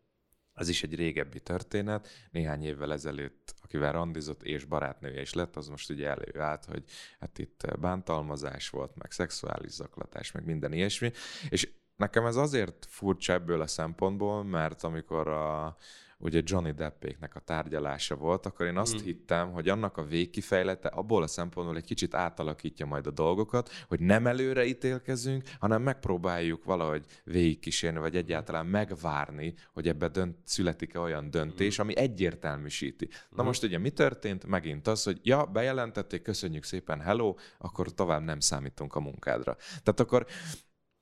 Ez 0.53 0.69
is 0.69 0.83
egy 0.83 0.95
régebbi 0.95 1.39
történet. 1.39 2.07
Néhány 2.31 2.63
évvel 2.63 2.93
ezelőtt, 2.93 3.55
akivel 3.61 3.91
randizott 3.91 4.43
és 4.43 4.65
barátnője 4.65 5.21
is 5.21 5.33
lett, 5.33 5.55
az 5.55 5.67
most 5.67 5.89
ugye 5.89 6.07
előállt, 6.09 6.65
hogy 6.65 6.83
hát 7.19 7.39
itt 7.39 7.79
bántalmazás 7.79 8.69
volt, 8.69 8.95
meg 8.95 9.11
szexuális 9.11 9.71
zaklatás, 9.71 10.31
meg 10.31 10.45
minden 10.45 10.73
ilyesmi. 10.73 11.11
És 11.49 11.69
nekem 11.95 12.25
ez 12.25 12.35
azért 12.35 12.85
furcsa 12.89 13.33
ebből 13.33 13.61
a 13.61 13.67
szempontból, 13.67 14.43
mert 14.43 14.83
amikor 14.83 15.27
a, 15.27 15.77
ugye 16.17 16.41
Johnny 16.43 16.71
Deppéknek 16.71 17.35
a 17.35 17.39
tárgyalása 17.39 18.15
volt, 18.15 18.45
akkor 18.45 18.65
én 18.65 18.77
azt 18.77 19.01
mm. 19.01 19.03
hittem, 19.03 19.51
hogy 19.51 19.69
annak 19.69 19.97
a 19.97 20.03
végkifejlete 20.03 20.87
abból 20.87 21.23
a 21.23 21.27
szempontból 21.27 21.77
egy 21.77 21.85
kicsit 21.85 22.13
átalakítja 22.13 22.85
majd 22.85 23.07
a 23.07 23.11
dolgokat, 23.11 23.69
hogy 23.87 23.99
nem 23.99 24.27
előre 24.27 24.65
ítélkezünk, 24.65 25.43
hanem 25.59 25.81
megpróbáljuk 25.81 26.63
valahogy 26.63 27.05
végigkísérni, 27.23 27.99
vagy 27.99 28.15
egyáltalán 28.15 28.65
megvárni, 28.65 29.53
hogy 29.73 29.87
ebbe 29.87 30.07
dönt, 30.07 30.37
születik-e 30.43 30.99
olyan 30.99 31.29
döntés, 31.29 31.79
mm. 31.79 31.83
ami 31.83 31.97
egyértelműsíti. 31.97 33.09
Na 33.29 33.43
mm. 33.43 33.45
most 33.45 33.63
ugye 33.63 33.77
mi 33.77 33.89
történt? 33.89 34.45
Megint 34.45 34.87
az, 34.87 35.03
hogy 35.03 35.19
ja, 35.23 35.45
bejelentették, 35.45 36.21
köszönjük 36.21 36.63
szépen, 36.63 37.01
hello, 37.01 37.35
akkor 37.57 37.93
tovább 37.93 38.23
nem 38.23 38.39
számítunk 38.39 38.95
a 38.95 38.99
munkádra. 38.99 39.55
Tehát 39.55 39.99
akkor, 39.99 40.25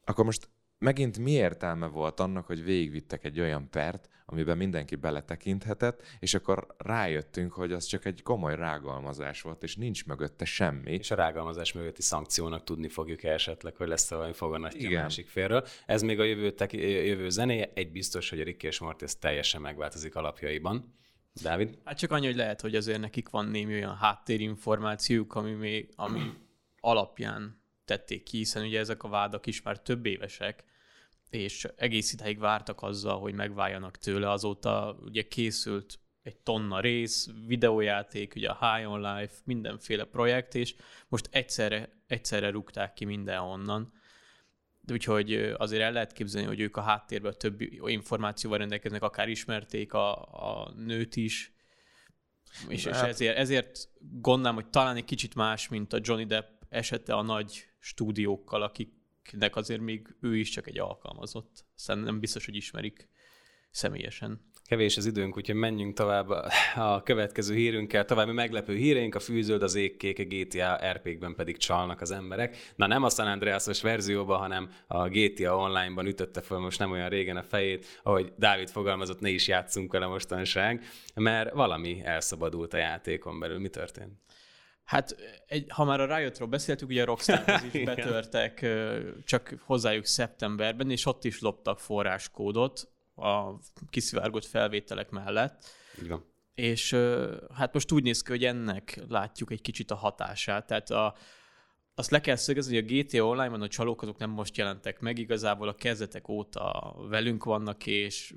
akkor 0.04 0.26
most 0.26 0.50
megint 0.82 1.20
mi 1.20 1.32
értelme 1.32 1.88
volt 1.88 2.20
annak, 2.20 2.46
hogy 2.46 2.63
végigvittek 2.63 3.24
egy 3.24 3.39
olyan 3.39 3.70
pert, 3.70 4.10
amiben 4.26 4.58
mindenki 4.58 4.96
beletekinthetett, 4.96 6.04
és 6.20 6.34
akkor 6.34 6.67
rájöttünk, 6.78 7.54
hogy 7.54 7.72
az 7.72 7.86
csak 7.86 8.06
egy 8.06 8.22
komoly 8.22 8.56
rágalmazás 8.56 9.41
volt, 9.41 9.63
és 9.63 9.76
nincs 9.76 10.06
mögötte 10.06 10.46
semmi. 10.46 10.91
És 10.91 11.12
a 11.12 11.15
rágalmazás 11.15 11.74
mögötti 11.74 12.02
szankciónak 12.02 12.63
tudni 12.63 12.89
fogjuk 12.89 13.24
esetleg, 13.24 13.76
hogy 13.76 13.88
lesz 13.88 14.10
valami 14.10 14.34
foganatja 14.34 14.89
a 14.89 15.02
másik 15.02 15.28
félről. 15.28 15.65
Ez 15.86 16.02
még 16.02 16.20
a 16.20 16.24
jövő, 16.24 16.52
teki, 16.52 16.78
jövő 17.06 17.30
zenéje. 17.30 17.72
Egy 17.74 17.91
biztos, 17.91 18.30
hogy 18.30 18.39
a 18.39 18.44
Rick 18.44 18.63
és 18.63 18.80
Morty 18.80 19.04
ez 19.04 19.15
teljesen 19.15 19.62
megváltozik 19.62 20.15
alapjaiban. 20.15 20.96
Dávid? 21.41 21.78
Hát 21.84 21.98
csak 21.98 22.12
annyi, 22.12 22.26
hogy 22.26 22.36
lehet, 22.36 22.62
hogy 22.62 22.76
azért 22.76 23.00
nekik 23.00 23.30
van 23.30 23.46
némi 23.46 23.74
olyan 23.74 23.96
háttérinformációk, 23.96 25.36
ami, 25.36 25.52
még, 25.52 25.91
ami 25.96 26.22
alapján 26.80 27.62
tették 27.86 28.24
ki, 28.24 28.38
hiszen 28.38 28.63
ugye 28.63 28.80
ezek 28.80 29.04
a 29.04 29.08
vádak 29.08 29.46
is 29.46 29.62
már 29.62 29.82
több 29.82 30.06
évesek, 30.06 30.63
és 31.32 31.67
egész 31.76 32.13
ideig 32.13 32.39
vártak 32.39 32.82
azzal, 32.82 33.20
hogy 33.20 33.34
megváljanak 33.34 33.98
tőle, 33.98 34.32
azóta 34.32 34.98
ugye 35.02 35.22
készült 35.22 36.00
egy 36.22 36.38
tonna 36.38 36.80
rész, 36.80 37.30
videójáték, 37.48 38.36
ugye 38.36 38.50
a 38.50 38.76
High 38.76 38.91
on 38.91 39.15
Life, 39.15 39.34
mindenféle 39.44 40.04
projekt, 40.04 40.56
és 40.56 40.76
most 41.08 41.30
egyszerre, 41.32 42.04
egyszerre 42.08 42.50
rúgták 42.50 42.94
ki 42.94 43.06
mindenhonnan. 43.06 43.94
Úgyhogy 44.91 45.34
azért 45.34 45.82
el 45.82 45.91
lehet 45.91 46.12
képzelni, 46.12 46.48
hogy 46.48 46.60
ők 46.60 46.78
a 46.78 46.82
háttérben 46.82 47.34
több 47.38 47.62
információval 47.86 48.58
rendelkeznek, 48.58 49.04
akár 49.04 49.30
ismerték 49.30 49.94
a, 49.94 50.22
a 50.22 50.74
nőt 50.76 51.15
is, 51.15 51.54
és, 52.67 52.86
és 52.86 52.91
hát- 52.91 53.08
ezért, 53.08 53.38
ezért 53.38 53.89
gondolom, 54.00 54.56
hogy 54.56 54.70
talán 54.70 54.96
egy 54.96 55.06
kicsit 55.06 55.36
más, 55.36 55.67
mint 55.67 55.94
a 55.94 56.00
Johnny 56.02 56.26
Depp 56.26 56.62
esete 56.70 57.13
a 57.13 57.22
nagy 57.22 57.65
stúdiókkal, 57.80 58.62
akik 58.62 59.00
akinek 59.23 59.55
azért 59.55 59.81
még 59.81 60.15
ő 60.21 60.38
is 60.38 60.49
csak 60.49 60.67
egy 60.67 60.79
alkalmazott. 60.79 61.65
Aztán 61.75 61.99
nem 61.99 62.19
biztos, 62.19 62.45
hogy 62.45 62.55
ismerik 62.55 63.10
személyesen. 63.71 64.49
Kevés 64.65 64.97
az 64.97 65.05
időnk, 65.05 65.38
úgyhogy 65.38 65.55
menjünk 65.55 65.93
tovább 65.95 66.29
a 66.75 67.01
következő 67.03 67.55
hírünkkel. 67.55 68.05
További 68.05 68.31
meglepő 68.31 68.75
híreink, 68.75 69.15
a 69.15 69.19
fűzöld, 69.19 69.63
az 69.63 69.75
égkék, 69.75 70.19
a 70.19 70.23
GTA 70.23 70.91
RP-kben 70.91 71.36
pedig 71.36 71.57
csalnak 71.57 72.01
az 72.01 72.12
emberek. 72.12 72.57
Na 72.75 72.88
nem 72.88 73.03
a 73.03 73.10
San 73.10 73.27
Andreas-os 73.27 73.81
verzióban, 73.81 74.39
hanem 74.39 74.69
a 74.88 75.07
GTA 75.07 75.57
Online-ban 75.57 76.05
ütötte 76.05 76.41
fel 76.41 76.57
most 76.57 76.79
nem 76.79 76.91
olyan 76.91 77.10
régen 77.10 77.38
a 77.38 77.43
fejét, 77.43 77.99
ahogy 78.03 78.34
Dávid 78.38 78.69
fogalmazott, 78.69 79.19
ne 79.19 79.29
is 79.29 79.47
játszunk 79.47 79.91
vele 79.91 80.05
mostanság, 80.05 80.86
mert 81.15 81.53
valami 81.53 82.01
elszabadult 82.03 82.73
a 82.73 82.77
játékon 82.77 83.39
belül. 83.39 83.60
Mi 83.60 83.69
történt? 83.69 84.13
Hát, 84.84 85.15
egy, 85.46 85.65
ha 85.70 85.84
már 85.84 86.00
a 86.00 86.17
Riotról 86.17 86.48
beszéltük, 86.48 86.89
ugye 86.89 87.02
a 87.02 87.06
Rockstarhoz 87.06 87.74
is 87.74 87.84
betörtek 87.94 88.65
csak 89.24 89.56
hozzájuk 89.65 90.06
szeptemberben, 90.06 90.91
és 90.91 91.06
ott 91.06 91.24
is 91.24 91.39
loptak 91.39 91.80
forráskódot 91.80 92.91
a 93.15 93.60
kiszivárgott 93.89 94.46
felvételek 94.46 95.10
mellett. 95.10 95.65
Igen. 96.02 96.24
És 96.56 96.98
hát 97.54 97.74
most 97.74 97.91
úgy 97.91 98.04
néz 98.04 98.22
ki, 98.22 98.32
hogy 98.32 98.46
ennek 98.46 99.00
látjuk 99.08 99.52
egy 99.52 99.62
kicsit 99.62 99.91
a 99.91 99.96
hatását. 99.96 100.67
Tehát 100.67 100.89
a, 100.89 101.15
azt 101.95 102.12
le 102.12 102.21
kell 102.21 102.36
szögezni, 102.36 102.75
hogy 102.75 102.84
a 102.84 102.93
GTA 102.93 103.25
Online-ban 103.25 103.62
a 103.62 103.67
csalók 103.67 104.01
azok 104.01 104.17
nem 104.17 104.30
most 104.30 104.58
jelentek 104.58 104.99
meg, 104.99 105.17
igazából 105.17 105.67
a 105.67 105.75
kezdetek 105.75 106.30
óta 106.30 106.95
velünk 107.10 107.43
vannak, 107.43 107.86
és 107.86 108.34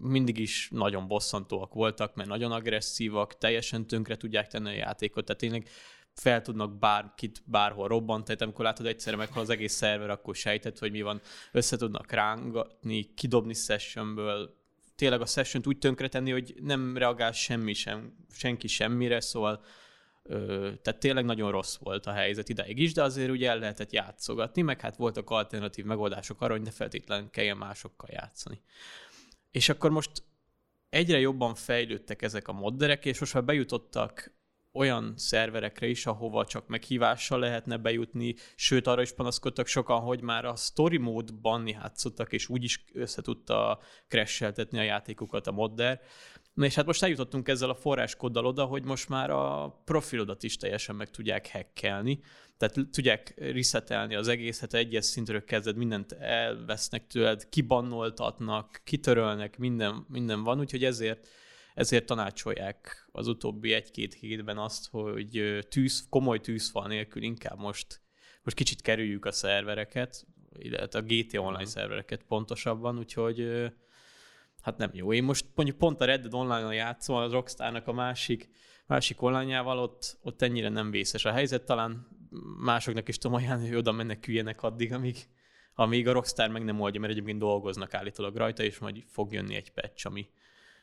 mindig 0.00 0.38
is 0.38 0.68
nagyon 0.72 1.06
bosszantóak 1.06 1.74
voltak, 1.74 2.14
mert 2.14 2.28
nagyon 2.28 2.52
agresszívak, 2.52 3.38
teljesen 3.38 3.86
tönkre 3.86 4.16
tudják 4.16 4.46
tenni 4.46 4.68
a 4.68 4.72
játékot, 4.72 5.24
tehát 5.24 5.40
tényleg 5.40 5.68
fel 6.14 6.42
tudnak 6.42 6.78
bárkit 6.78 7.42
bárhol 7.44 7.88
robbantani, 7.88 8.24
tehát 8.24 8.42
amikor 8.42 8.64
látod 8.64 8.86
egyszerre 8.86 9.16
meghal 9.16 9.42
az 9.42 9.50
egész 9.50 9.72
szerver, 9.72 10.10
akkor 10.10 10.34
sejtett, 10.34 10.78
hogy 10.78 10.90
mi 10.90 11.02
van, 11.02 11.20
össze 11.52 11.76
tudnak 11.76 12.10
rángatni, 12.10 13.14
kidobni 13.14 13.54
sessionből, 13.54 14.54
tényleg 14.96 15.20
a 15.20 15.26
session 15.26 15.62
úgy 15.66 15.78
tönkretenni, 15.78 16.30
hogy 16.30 16.54
nem 16.60 16.96
reagál 16.96 17.32
semmi 17.32 17.72
sem, 17.72 18.16
senki 18.32 18.66
semmire, 18.66 19.20
szóval 19.20 19.64
tehát 20.82 20.96
tényleg 20.98 21.24
nagyon 21.24 21.50
rossz 21.50 21.76
volt 21.76 22.06
a 22.06 22.12
helyzet 22.12 22.48
ideig 22.48 22.78
is, 22.78 22.92
de 22.92 23.02
azért 23.02 23.30
ugye 23.30 23.50
el 23.50 23.58
lehetett 23.58 23.92
játszogatni, 23.92 24.62
meg 24.62 24.80
hát 24.80 24.96
voltak 24.96 25.30
alternatív 25.30 25.84
megoldások 25.84 26.40
arra, 26.40 26.52
hogy 26.52 26.62
ne 26.62 26.70
feltétlenül 26.70 27.30
kelljen 27.30 27.56
másokkal 27.56 28.08
játszani. 28.12 28.60
És 29.50 29.68
akkor 29.68 29.90
most 29.90 30.10
egyre 30.88 31.18
jobban 31.18 31.54
fejlődtek 31.54 32.22
ezek 32.22 32.48
a 32.48 32.52
modderek, 32.52 33.04
és 33.04 33.20
most 33.20 33.34
már 33.34 33.44
bejutottak 33.44 34.34
olyan 34.72 35.14
szerverekre 35.16 35.86
is, 35.86 36.06
ahova 36.06 36.44
csak 36.44 36.66
meghívással 36.66 37.38
lehetne 37.38 37.76
bejutni, 37.76 38.34
sőt 38.54 38.86
arra 38.86 39.02
is 39.02 39.12
panaszkodtak 39.12 39.66
sokan, 39.66 40.00
hogy 40.00 40.20
már 40.20 40.44
a 40.44 40.56
story 40.56 40.96
módban 40.96 41.66
játszottak, 41.66 42.32
és 42.32 42.48
úgy 42.48 42.64
is 42.64 42.84
össze 42.92 43.22
tudta 43.22 43.80
crash 44.08 44.42
a 44.72 44.80
játékokat 44.80 45.46
a 45.46 45.52
modder. 45.52 46.00
Na 46.54 46.64
és 46.64 46.74
hát 46.74 46.86
most 46.86 47.02
eljutottunk 47.02 47.48
ezzel 47.48 47.70
a 47.70 47.74
forráskoddal 47.74 48.46
oda, 48.46 48.64
hogy 48.64 48.84
most 48.84 49.08
már 49.08 49.30
a 49.30 49.68
profilodat 49.84 50.42
is 50.42 50.56
teljesen 50.56 50.96
meg 50.96 51.10
tudják 51.10 51.50
hackelni, 51.52 52.20
tehát 52.56 52.88
tudják 52.90 53.34
resetelni 53.36 54.14
az 54.14 54.28
egészet, 54.28 54.74
egyes 54.74 55.04
szintről 55.04 55.44
kezded, 55.44 55.76
mindent 55.76 56.12
elvesznek 56.12 57.06
tőled, 57.06 57.48
kibannoltatnak, 57.48 58.80
kitörölnek, 58.84 59.58
minden, 59.58 60.06
minden 60.08 60.42
van, 60.42 60.58
úgyhogy 60.58 60.84
ezért 60.84 61.28
ezért 61.74 62.06
tanácsolják 62.06 63.08
az 63.12 63.26
utóbbi 63.26 63.72
egy-két 63.72 64.14
hétben 64.14 64.58
azt, 64.58 64.88
hogy 64.90 65.58
tűz, 65.68 66.06
komoly 66.08 66.40
tűzfal 66.40 66.86
nélkül 66.86 67.22
inkább 67.22 67.58
most, 67.58 68.00
most 68.42 68.56
kicsit 68.56 68.80
kerüljük 68.80 69.24
a 69.24 69.32
szervereket, 69.32 70.26
illetve 70.58 70.98
a 70.98 71.02
GT 71.02 71.34
online 71.34 71.50
uh-huh. 71.50 71.68
szervereket 71.68 72.22
pontosabban, 72.22 72.98
úgyhogy 72.98 73.70
hát 74.64 74.76
nem 74.76 74.90
jó. 74.92 75.12
Én 75.12 75.24
most 75.24 75.46
mondjuk 75.54 75.78
pont 75.78 76.00
a 76.00 76.04
Red 76.04 76.20
Dead 76.20 76.34
Online-on 76.34 76.74
játszom, 76.74 77.16
a 77.16 77.28
Rockstarnak 77.28 77.86
a 77.86 77.92
másik, 77.92 78.48
másik 78.86 79.22
online 79.22 79.62
ott, 79.62 80.18
ott 80.22 80.42
ennyire 80.42 80.68
nem 80.68 80.90
vészes 80.90 81.24
a 81.24 81.32
helyzet, 81.32 81.64
talán 81.64 82.06
másoknak 82.58 83.08
is 83.08 83.18
tudom 83.18 83.36
ajánlani, 83.36 83.68
hogy 83.68 83.76
oda 83.76 83.92
meneküljenek 83.92 84.62
addig, 84.62 84.92
amíg, 84.92 85.16
amíg 85.74 86.08
a 86.08 86.12
Rockstar 86.12 86.48
meg 86.48 86.64
nem 86.64 86.80
oldja, 86.80 87.00
mert 87.00 87.12
egyébként 87.12 87.38
dolgoznak 87.38 87.94
állítólag 87.94 88.36
rajta, 88.36 88.62
és 88.62 88.78
majd 88.78 89.04
fog 89.06 89.32
jönni 89.32 89.54
egy 89.54 89.72
patch, 89.72 90.06
ami, 90.06 90.28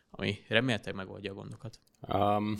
ami 0.10 0.38
remélhetőleg 0.48 0.96
megoldja 0.96 1.32
a 1.32 1.36
gondokat. 1.36 1.80
Um, 2.08 2.58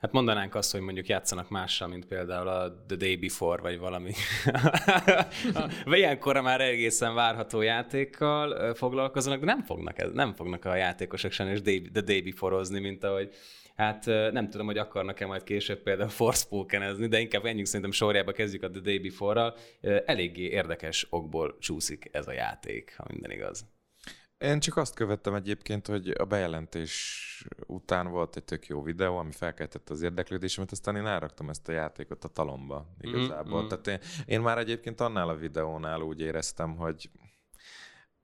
hát 0.00 0.12
mondanánk 0.12 0.54
azt, 0.54 0.72
hogy 0.72 0.80
mondjuk 0.80 1.06
játszanak 1.06 1.48
mással, 1.48 1.88
mint 1.88 2.06
például 2.06 2.48
a 2.48 2.84
The 2.86 2.96
Day 2.96 3.16
Before, 3.16 3.62
vagy 3.62 3.78
valami. 3.78 4.12
vagy 5.84 5.98
ilyenkor 5.98 6.40
már 6.40 6.60
egészen 6.60 7.14
várható 7.14 7.60
játékkal 7.60 8.74
foglalkoznak, 8.74 9.40
de 9.40 9.46
nem 9.46 9.62
fognak, 9.62 10.12
nem 10.12 10.34
fognak 10.34 10.64
a 10.64 10.74
játékosok 10.74 11.32
sem 11.32 11.48
és 11.48 11.62
The 11.92 12.00
Day 12.00 12.20
Before-ozni, 12.20 12.80
mint 12.80 13.04
ahogy 13.04 13.34
Hát 13.80 14.06
nem 14.06 14.50
tudom, 14.50 14.66
hogy 14.66 14.78
akarnak-e 14.78 15.26
majd 15.26 15.42
később 15.42 15.82
például 15.82 16.08
Forspoken-ezni, 16.08 17.06
de 17.06 17.20
inkább 17.20 17.42
menjünk 17.42 17.66
szerintem 17.66 17.90
sorjába 17.90 18.32
kezdjük 18.32 18.62
a 18.62 18.70
The 18.70 18.80
Day 18.80 18.98
Before-ral. 18.98 19.56
Eléggé 20.04 20.42
érdekes 20.42 21.06
okból 21.10 21.56
csúszik 21.60 22.08
ez 22.12 22.28
a 22.28 22.32
játék, 22.32 22.94
ha 22.96 23.04
minden 23.08 23.30
igaz. 23.30 23.64
Én 24.40 24.60
csak 24.60 24.76
azt 24.76 24.94
követtem 24.94 25.34
egyébként, 25.34 25.86
hogy 25.86 26.08
a 26.08 26.24
bejelentés 26.24 27.46
után 27.66 28.08
volt 28.10 28.36
egy 28.36 28.44
tök 28.44 28.66
jó 28.66 28.82
videó, 28.82 29.16
ami 29.16 29.32
felkeltette 29.32 29.92
az 29.92 30.02
érdeklődésemet, 30.02 30.70
aztán 30.70 30.96
én 30.96 31.06
elraktam 31.06 31.48
ezt 31.48 31.68
a 31.68 31.72
játékot 31.72 32.24
a 32.24 32.28
talomba 32.28 32.94
igazából. 33.00 33.58
Mm-hmm. 33.58 33.68
Tehát 33.68 33.86
én, 33.86 33.98
én 34.24 34.40
már 34.40 34.58
egyébként 34.58 35.00
annál 35.00 35.28
a 35.28 35.36
videónál 35.36 36.00
úgy 36.00 36.20
éreztem, 36.20 36.76
hogy 36.76 37.10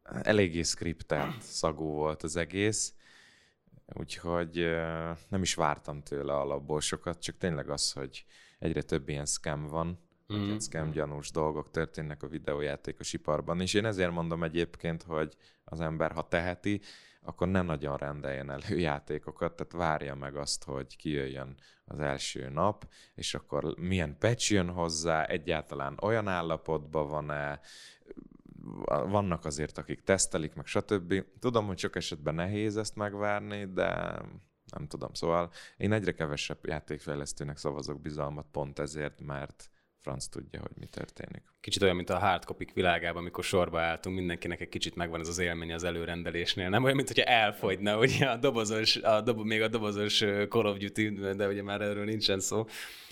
eléggé 0.02 0.62
skriptelt 0.62 1.42
szagú 1.42 1.84
volt 1.84 2.22
az 2.22 2.36
egész, 2.36 2.94
úgyhogy 3.94 4.54
nem 5.28 5.42
is 5.42 5.54
vártam 5.54 6.02
tőle 6.02 6.34
alapból 6.34 6.80
sokat, 6.80 7.22
csak 7.22 7.36
tényleg 7.38 7.70
az, 7.70 7.92
hogy 7.92 8.24
egyre 8.58 8.82
több 8.82 9.08
ilyen 9.08 9.26
scam 9.26 9.66
van, 9.66 10.05
mm. 10.34 10.56
scam 10.56 10.90
gyanús 10.90 11.30
dolgok 11.30 11.70
történnek 11.70 12.22
a 12.22 12.28
videójátékos 12.28 13.12
iparban, 13.12 13.60
és 13.60 13.74
én 13.74 13.84
ezért 13.84 14.10
mondom 14.10 14.42
egyébként, 14.42 15.02
hogy 15.02 15.36
az 15.64 15.80
ember, 15.80 16.12
ha 16.12 16.28
teheti, 16.28 16.80
akkor 17.22 17.48
ne 17.48 17.62
nagyon 17.62 17.96
rendeljen 17.96 18.50
elő 18.50 18.78
játékokat, 18.78 19.56
tehát 19.56 19.72
várja 19.72 20.14
meg 20.14 20.36
azt, 20.36 20.64
hogy 20.64 20.96
kijöjjön 20.96 21.54
az 21.84 21.98
első 21.98 22.48
nap, 22.48 22.88
és 23.14 23.34
akkor 23.34 23.78
milyen 23.78 24.18
patch 24.18 24.52
jön 24.52 24.70
hozzá, 24.70 25.24
egyáltalán 25.24 25.98
olyan 26.02 26.28
állapotban 26.28 27.08
van-e, 27.08 27.60
vannak 28.84 29.44
azért, 29.44 29.78
akik 29.78 30.02
tesztelik, 30.02 30.54
meg 30.54 30.66
stb. 30.66 31.24
Tudom, 31.38 31.66
hogy 31.66 31.78
sok 31.78 31.96
esetben 31.96 32.34
nehéz 32.34 32.76
ezt 32.76 32.96
megvárni, 32.96 33.64
de 33.72 34.20
nem 34.72 34.86
tudom. 34.88 35.12
Szóval 35.12 35.50
én 35.76 35.92
egyre 35.92 36.12
kevesebb 36.12 36.66
játékfejlesztőnek 36.66 37.56
szavazok 37.56 38.00
bizalmat 38.00 38.46
pont 38.50 38.78
ezért, 38.78 39.20
mert 39.20 39.70
franc 40.06 40.26
tudja, 40.26 40.60
hogy 40.60 40.76
mi 40.78 40.86
történik. 40.86 41.42
Kicsit 41.60 41.82
olyan, 41.82 41.96
mint 41.96 42.10
a 42.10 42.18
hardcopy 42.18 42.66
világában, 42.74 43.20
amikor 43.22 43.44
sorba 43.44 43.80
álltunk, 43.80 44.16
mindenkinek 44.16 44.60
egy 44.60 44.68
kicsit 44.68 44.94
megvan 44.94 45.20
ez 45.20 45.28
az 45.28 45.38
élmény 45.38 45.72
az 45.72 45.84
előrendelésnél. 45.84 46.68
Nem 46.68 46.84
olyan, 46.84 46.96
mint 46.96 47.08
hogyha 47.08 47.30
elfogyna 47.30 47.98
ugye 47.98 48.26
a 48.26 48.36
dobozos, 48.36 48.96
a 48.96 49.20
dobo, 49.20 49.42
még 49.42 49.62
a 49.62 49.68
dobozos 49.68 50.24
Call 50.48 50.66
of 50.66 50.76
Duty, 50.76 51.08
de 51.36 51.46
ugye 51.48 51.62
már 51.62 51.80
erről 51.80 52.04
nincsen 52.04 52.40
szó. 52.40 52.66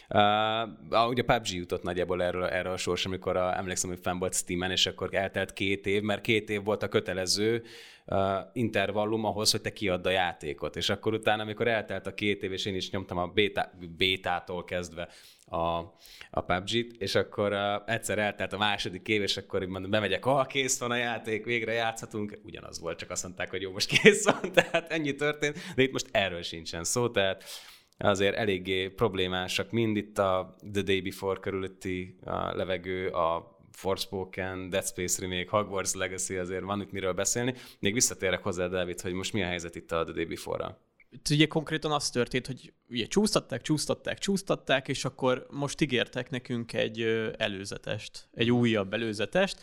Uh, 0.09 1.09
ugye 1.09 1.23
a 1.23 1.25
PUBG 1.27 1.49
jutott 1.49 1.83
nagyjából 1.83 2.23
erről, 2.23 2.45
erről 2.45 2.73
a 2.73 2.77
sors, 2.77 3.07
amikor 3.07 3.37
a, 3.37 3.57
emlékszem, 3.57 3.91
hogy 3.91 3.99
fenn 4.03 4.19
volt 4.19 4.35
Steam-en, 4.35 4.71
és 4.71 4.87
akkor 4.87 5.15
eltelt 5.15 5.53
két 5.53 5.87
év, 5.87 6.03
mert 6.03 6.21
két 6.21 6.51
év 6.51 6.65
volt 6.65 6.83
a 6.83 6.89
kötelező 6.89 7.63
uh, 8.07 8.19
intervallum 8.53 9.25
ahhoz, 9.25 9.51
hogy 9.51 9.61
te 9.61 9.73
kiadd 9.73 10.07
a 10.07 10.11
játékot. 10.11 10.77
És 10.77 10.89
akkor 10.89 11.13
utána, 11.13 11.43
amikor 11.43 11.69
eltelt 11.69 12.07
a 12.07 12.15
két 12.15 12.43
év, 12.43 12.53
és 12.53 12.65
én 12.65 12.75
is 12.75 12.91
nyomtam 12.91 13.19
a 13.19 13.27
beta, 13.27 13.71
bétától 13.97 14.65
kezdve 14.65 15.09
a, 15.47 15.79
a 16.31 16.41
PUBG-t, 16.47 16.95
és 16.99 17.15
akkor 17.15 17.53
uh, 17.53 17.95
egyszer 17.95 18.19
eltelt 18.19 18.53
a 18.53 18.59
második 18.59 19.09
év, 19.09 19.23
és 19.23 19.37
akkor 19.37 19.65
mondom, 19.65 19.91
bemegyek, 19.91 20.27
ah, 20.27 20.47
kész 20.47 20.79
van 20.79 20.91
a 20.91 20.97
játék, 20.97 21.45
végre 21.45 21.73
játszhatunk. 21.73 22.39
Ugyanaz 22.45 22.81
volt, 22.81 22.99
csak 22.99 23.11
azt 23.11 23.23
mondták, 23.23 23.51
hogy 23.51 23.63
jó, 23.63 23.73
most 23.73 24.01
kész 24.01 24.25
van, 24.25 24.53
tehát 24.55 24.91
ennyi 24.91 25.15
történt, 25.15 25.59
de 25.75 25.83
itt 25.83 25.93
most 25.93 26.09
erről 26.11 26.43
sincsen 26.43 26.85
szó, 26.85 27.09
tehát 27.09 27.45
azért 27.99 28.37
eléggé 28.37 28.89
problémásak 28.89 29.71
mind 29.71 29.97
itt 29.97 30.19
a 30.19 30.57
The 30.73 30.83
Day 30.83 31.01
Before 31.01 31.41
körülötti 31.41 32.19
a 32.25 32.57
levegő, 32.57 33.09
a 33.09 33.53
Forspoken, 33.73 34.71
Dead 34.71 34.87
Space 34.87 35.21
Remake, 35.21 35.51
Hogwarts 35.51 35.95
Legacy, 35.95 36.37
azért 36.37 36.63
van 36.63 36.81
itt 36.81 36.93
miről 36.93 37.13
beszélni. 37.13 37.55
Még 37.79 37.93
visszatérek 37.93 38.43
hozzá, 38.43 38.67
David, 38.67 39.01
hogy 39.01 39.13
most 39.13 39.33
mi 39.33 39.43
a 39.43 39.47
helyzet 39.47 39.75
itt 39.75 39.93
a 39.93 40.05
The 40.05 40.13
Day 40.13 40.25
Before-ral? 40.25 40.84
Ugye 41.31 41.47
konkrétan 41.47 41.93
az 41.93 42.11
történt, 42.11 42.47
hogy 42.47 42.73
ugye 42.89 43.07
csúsztatták, 43.07 43.63
csúsztatták, 43.63 44.19
csúsztatták, 44.19 44.89
és 44.89 45.05
akkor 45.05 45.47
most 45.51 45.81
ígértek 45.81 46.31
nekünk 46.31 46.73
egy 46.73 47.01
előzetest, 47.37 48.29
egy 48.33 48.51
újabb 48.51 48.93
előzetest, 48.93 49.61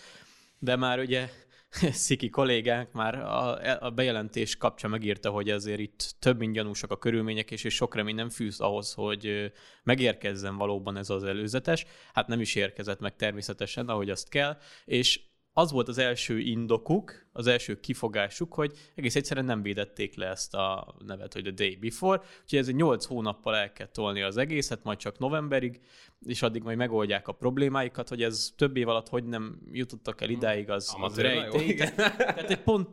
de 0.59 0.75
már 0.75 0.99
ugye 0.99 1.29
Sziki 1.91 2.29
kollégánk 2.29 2.91
már 2.91 3.15
a, 3.15 3.85
a 3.85 3.89
bejelentés 3.89 4.57
kapcsán 4.57 4.91
megírta, 4.91 5.29
hogy 5.29 5.49
azért 5.49 5.79
itt 5.79 6.15
több 6.19 6.37
mint 6.37 6.53
gyanúsak 6.53 6.91
a 6.91 6.97
körülmények, 6.97 7.51
és, 7.51 7.63
és 7.63 7.73
sok 7.73 7.95
remény 7.95 8.15
nem 8.15 8.29
fűz 8.29 8.59
ahhoz, 8.59 8.93
hogy 8.93 9.51
megérkezzen 9.83 10.57
valóban 10.57 10.97
ez 10.97 11.09
az 11.09 11.23
előzetes. 11.23 11.85
Hát 12.13 12.27
nem 12.27 12.41
is 12.41 12.55
érkezett 12.55 12.99
meg 12.99 13.15
természetesen, 13.15 13.87
ahogy 13.87 14.09
azt 14.09 14.29
kell, 14.29 14.57
és 14.85 15.19
az 15.53 15.71
volt 15.71 15.87
az 15.87 15.97
első 15.97 16.39
indokuk, 16.39 17.25
az 17.31 17.47
első 17.47 17.79
kifogásuk, 17.79 18.53
hogy 18.53 18.77
egész 18.95 19.15
egyszerűen 19.15 19.45
nem 19.45 19.61
védették 19.61 20.15
le 20.15 20.27
ezt 20.27 20.53
a 20.53 20.95
nevet, 21.05 21.33
hogy 21.33 21.47
a 21.47 21.51
day 21.51 21.75
before, 21.75 22.21
úgyhogy 22.41 22.59
ez 22.59 22.67
egy 22.67 22.75
8 22.75 23.05
hónappal 23.05 23.55
el 23.55 23.71
kell 23.71 23.87
tolni 23.87 24.21
az 24.21 24.37
egészet, 24.37 24.83
majd 24.83 24.97
csak 24.97 25.19
novemberig, 25.19 25.81
és 26.25 26.41
addig 26.41 26.63
majd 26.63 26.77
megoldják 26.77 27.27
a 27.27 27.31
problémáikat, 27.31 28.09
hogy 28.09 28.23
ez 28.23 28.53
több 28.55 28.77
év 28.77 28.87
alatt 28.87 29.09
hogy 29.09 29.25
nem 29.25 29.61
jutottak 29.71 30.21
el 30.21 30.29
idáig, 30.29 30.69
az, 30.69 30.95
az 31.01 31.17
rejtély. 31.19 31.73
Tehát 31.95 32.49
egy 32.49 32.63
pont 32.63 32.87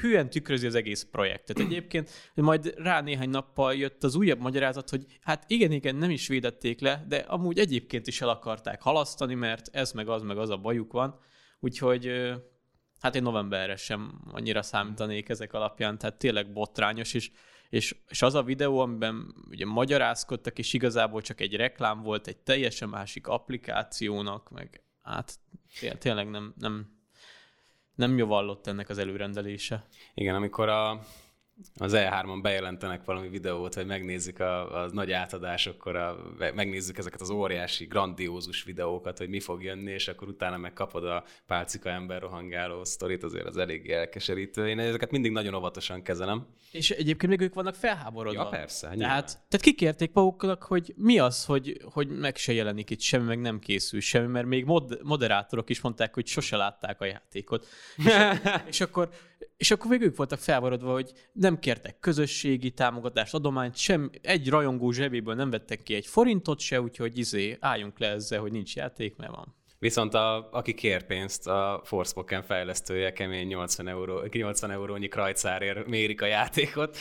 hűen 0.00 0.30
tükrözi 0.30 0.66
az 0.66 0.74
egész 0.74 1.06
projektet. 1.10 1.58
Egyébként 1.58 2.10
majd 2.34 2.74
rá 2.76 3.00
néhány 3.00 3.30
nappal 3.30 3.74
jött 3.74 4.04
az 4.04 4.14
újabb 4.14 4.40
magyarázat, 4.40 4.90
hogy 4.90 5.04
hát 5.20 5.44
igen, 5.46 5.72
igen, 5.72 5.96
nem 5.96 6.10
is 6.10 6.28
védették 6.28 6.80
le, 6.80 7.04
de 7.08 7.16
amúgy 7.16 7.58
egyébként 7.58 8.06
is 8.06 8.20
el 8.20 8.28
akarták 8.28 8.82
halasztani, 8.82 9.34
mert 9.34 9.68
ez 9.72 9.92
meg 9.92 10.08
az 10.08 10.22
meg 10.22 10.38
az 10.38 10.50
a 10.50 10.56
bajuk 10.56 10.92
van. 10.92 11.18
Úgyhogy 11.60 12.32
hát 13.00 13.14
én 13.14 13.22
novemberre 13.22 13.76
sem 13.76 14.20
annyira 14.32 14.62
számítanék 14.62 15.28
ezek 15.28 15.52
alapján, 15.52 15.98
tehát 15.98 16.18
tényleg 16.18 16.52
botrányos, 16.52 17.14
és, 17.14 17.30
és, 17.68 17.96
és 18.08 18.22
az 18.22 18.34
a 18.34 18.42
videó, 18.42 18.78
amiben 18.78 19.34
ugye 19.48 19.66
magyarázkodtak, 19.66 20.58
és 20.58 20.72
igazából 20.72 21.22
csak 21.22 21.40
egy 21.40 21.56
reklám 21.56 22.02
volt 22.02 22.26
egy 22.26 22.36
teljesen 22.36 22.88
másik 22.88 23.26
applikációnak, 23.26 24.50
meg 24.50 24.82
hát 25.02 25.38
tényleg 25.98 26.30
nem, 26.30 26.54
nem, 26.58 26.96
nem 27.94 28.18
javallott 28.18 28.66
ennek 28.66 28.88
az 28.88 28.98
előrendelése. 28.98 29.86
Igen, 30.14 30.34
amikor 30.34 30.68
a 30.68 31.06
az 31.78 31.92
E3-on 31.96 32.38
bejelentenek 32.42 33.04
valami 33.04 33.28
videót, 33.28 33.74
vagy 33.74 33.86
megnézzük 33.86 34.40
a, 34.40 34.82
a 34.82 34.88
nagy 34.92 35.12
átadásokkor, 35.12 35.96
a, 35.96 36.16
megnézzük 36.54 36.98
ezeket 36.98 37.20
az 37.20 37.30
óriási, 37.30 37.84
grandiózus 37.84 38.62
videókat, 38.62 39.18
hogy 39.18 39.28
mi 39.28 39.40
fog 39.40 39.62
jönni, 39.62 39.90
és 39.90 40.08
akkor 40.08 40.28
utána 40.28 40.56
megkapod 40.56 41.04
a 41.04 41.24
pálcika 41.46 41.88
ember 41.88 42.20
rohangáló 42.20 42.84
sztorit, 42.84 43.22
azért 43.22 43.46
az 43.46 43.56
elég 43.56 43.90
elkeserítő. 43.90 44.68
Én 44.68 44.78
ezeket 44.78 45.10
mindig 45.10 45.30
nagyon 45.30 45.54
óvatosan 45.54 46.02
kezelem. 46.02 46.46
És 46.70 46.90
egyébként 46.90 47.30
még 47.30 47.40
ők 47.40 47.54
vannak 47.54 47.74
felháborodva. 47.74 48.42
Ja, 48.42 48.48
persze. 48.48 48.88
Tehát, 48.88 49.26
tehát 49.26 49.60
kikérték 49.60 50.12
maguknak, 50.12 50.62
hogy 50.62 50.94
mi 50.96 51.18
az, 51.18 51.44
hogy, 51.44 51.80
hogy 51.92 52.08
meg 52.08 52.36
se 52.36 52.52
jelenik 52.52 52.90
itt 52.90 53.00
semmi, 53.00 53.26
meg 53.26 53.40
nem 53.40 53.58
készül 53.58 54.00
semmi, 54.00 54.26
mert 54.26 54.46
még 54.46 54.64
mod, 54.64 54.98
moderátorok 55.02 55.70
is 55.70 55.80
mondták, 55.80 56.14
hogy 56.14 56.26
sose 56.26 56.56
látták 56.56 57.00
a 57.00 57.04
játékot. 57.04 57.66
és, 57.96 58.04
és, 58.70 58.80
akkor, 58.80 59.08
és 59.56 59.70
akkor 59.70 59.90
még 59.90 60.00
ők 60.00 60.16
voltak 60.16 60.38
felháborodva, 60.38 60.92
hogy 60.92 61.12
nem 61.32 61.58
kértek 61.58 61.98
közösségi 61.98 62.70
támogatást, 62.70 63.34
adományt, 63.34 63.76
sem 63.76 64.10
egy 64.22 64.48
rajongó 64.48 64.90
zsebéből 64.90 65.34
nem 65.34 65.50
vettek 65.50 65.82
ki 65.82 65.94
egy 65.94 66.06
forintot 66.06 66.60
se, 66.60 66.80
úgyhogy 66.80 67.18
izé, 67.18 67.56
álljunk 67.60 67.98
le 67.98 68.08
ezzel, 68.08 68.40
hogy 68.40 68.52
nincs 68.52 68.76
játék, 68.76 69.16
mert 69.16 69.34
van. 69.34 69.54
Viszont 69.78 70.14
a, 70.14 70.48
aki 70.52 70.74
kér 70.74 71.02
pénzt, 71.02 71.46
a 71.48 71.80
Forspoken 71.84 72.42
fejlesztője 72.42 73.12
kemény 73.12 73.46
80, 73.46 73.88
euró, 73.88 74.22
80 74.32 74.70
eurónyi 74.70 75.08
krajcárért 75.08 75.86
mérik 75.86 76.22
a 76.22 76.26
játékot. 76.26 76.96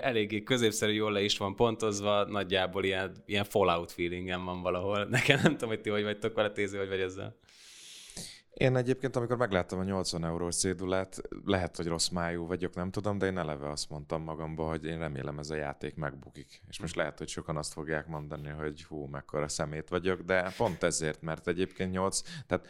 Eléggé 0.00 0.42
középszerű, 0.42 0.92
jól 0.92 1.12
le 1.12 1.22
is 1.22 1.38
van 1.38 1.56
pontozva, 1.56 2.24
nagyjából 2.24 2.84
ilyen, 2.84 3.22
ilyen 3.26 3.44
Fallout 3.44 3.92
feelingem 3.92 4.44
van 4.44 4.62
valahol. 4.62 5.04
Nekem 5.04 5.40
nem 5.42 5.52
tudom, 5.52 5.68
hogy 5.68 5.80
ti 5.80 5.90
hogy 5.90 6.02
vagytok 6.02 6.34
vele, 6.34 6.50
tézi, 6.50 6.76
hogy 6.76 6.88
vagy 6.88 7.00
ezzel. 7.00 7.36
Én 8.54 8.76
egyébként, 8.76 9.16
amikor 9.16 9.36
megláttam 9.36 9.78
a 9.78 9.84
80 9.84 10.24
eurós 10.24 10.56
cédulát, 10.56 11.20
lehet, 11.44 11.76
hogy 11.76 11.86
rossz 11.86 12.08
májú 12.08 12.46
vagyok, 12.46 12.74
nem 12.74 12.90
tudom, 12.90 13.18
de 13.18 13.26
én 13.26 13.38
eleve 13.38 13.70
azt 13.70 13.90
mondtam 13.90 14.22
magamba, 14.22 14.68
hogy 14.68 14.84
én 14.84 14.98
remélem 14.98 15.38
ez 15.38 15.50
a 15.50 15.54
játék 15.54 15.94
megbukik. 15.94 16.62
És 16.68 16.80
most 16.80 16.96
lehet, 16.96 17.18
hogy 17.18 17.28
sokan 17.28 17.56
azt 17.56 17.72
fogják 17.72 18.06
mondani, 18.06 18.48
hogy 18.48 18.84
hú, 18.84 19.04
mekkora 19.06 19.48
szemét 19.48 19.88
vagyok, 19.88 20.20
de 20.20 20.52
pont 20.56 20.82
ezért, 20.82 21.22
mert 21.22 21.48
egyébként 21.48 21.92
8, 21.92 22.20
tehát 22.46 22.66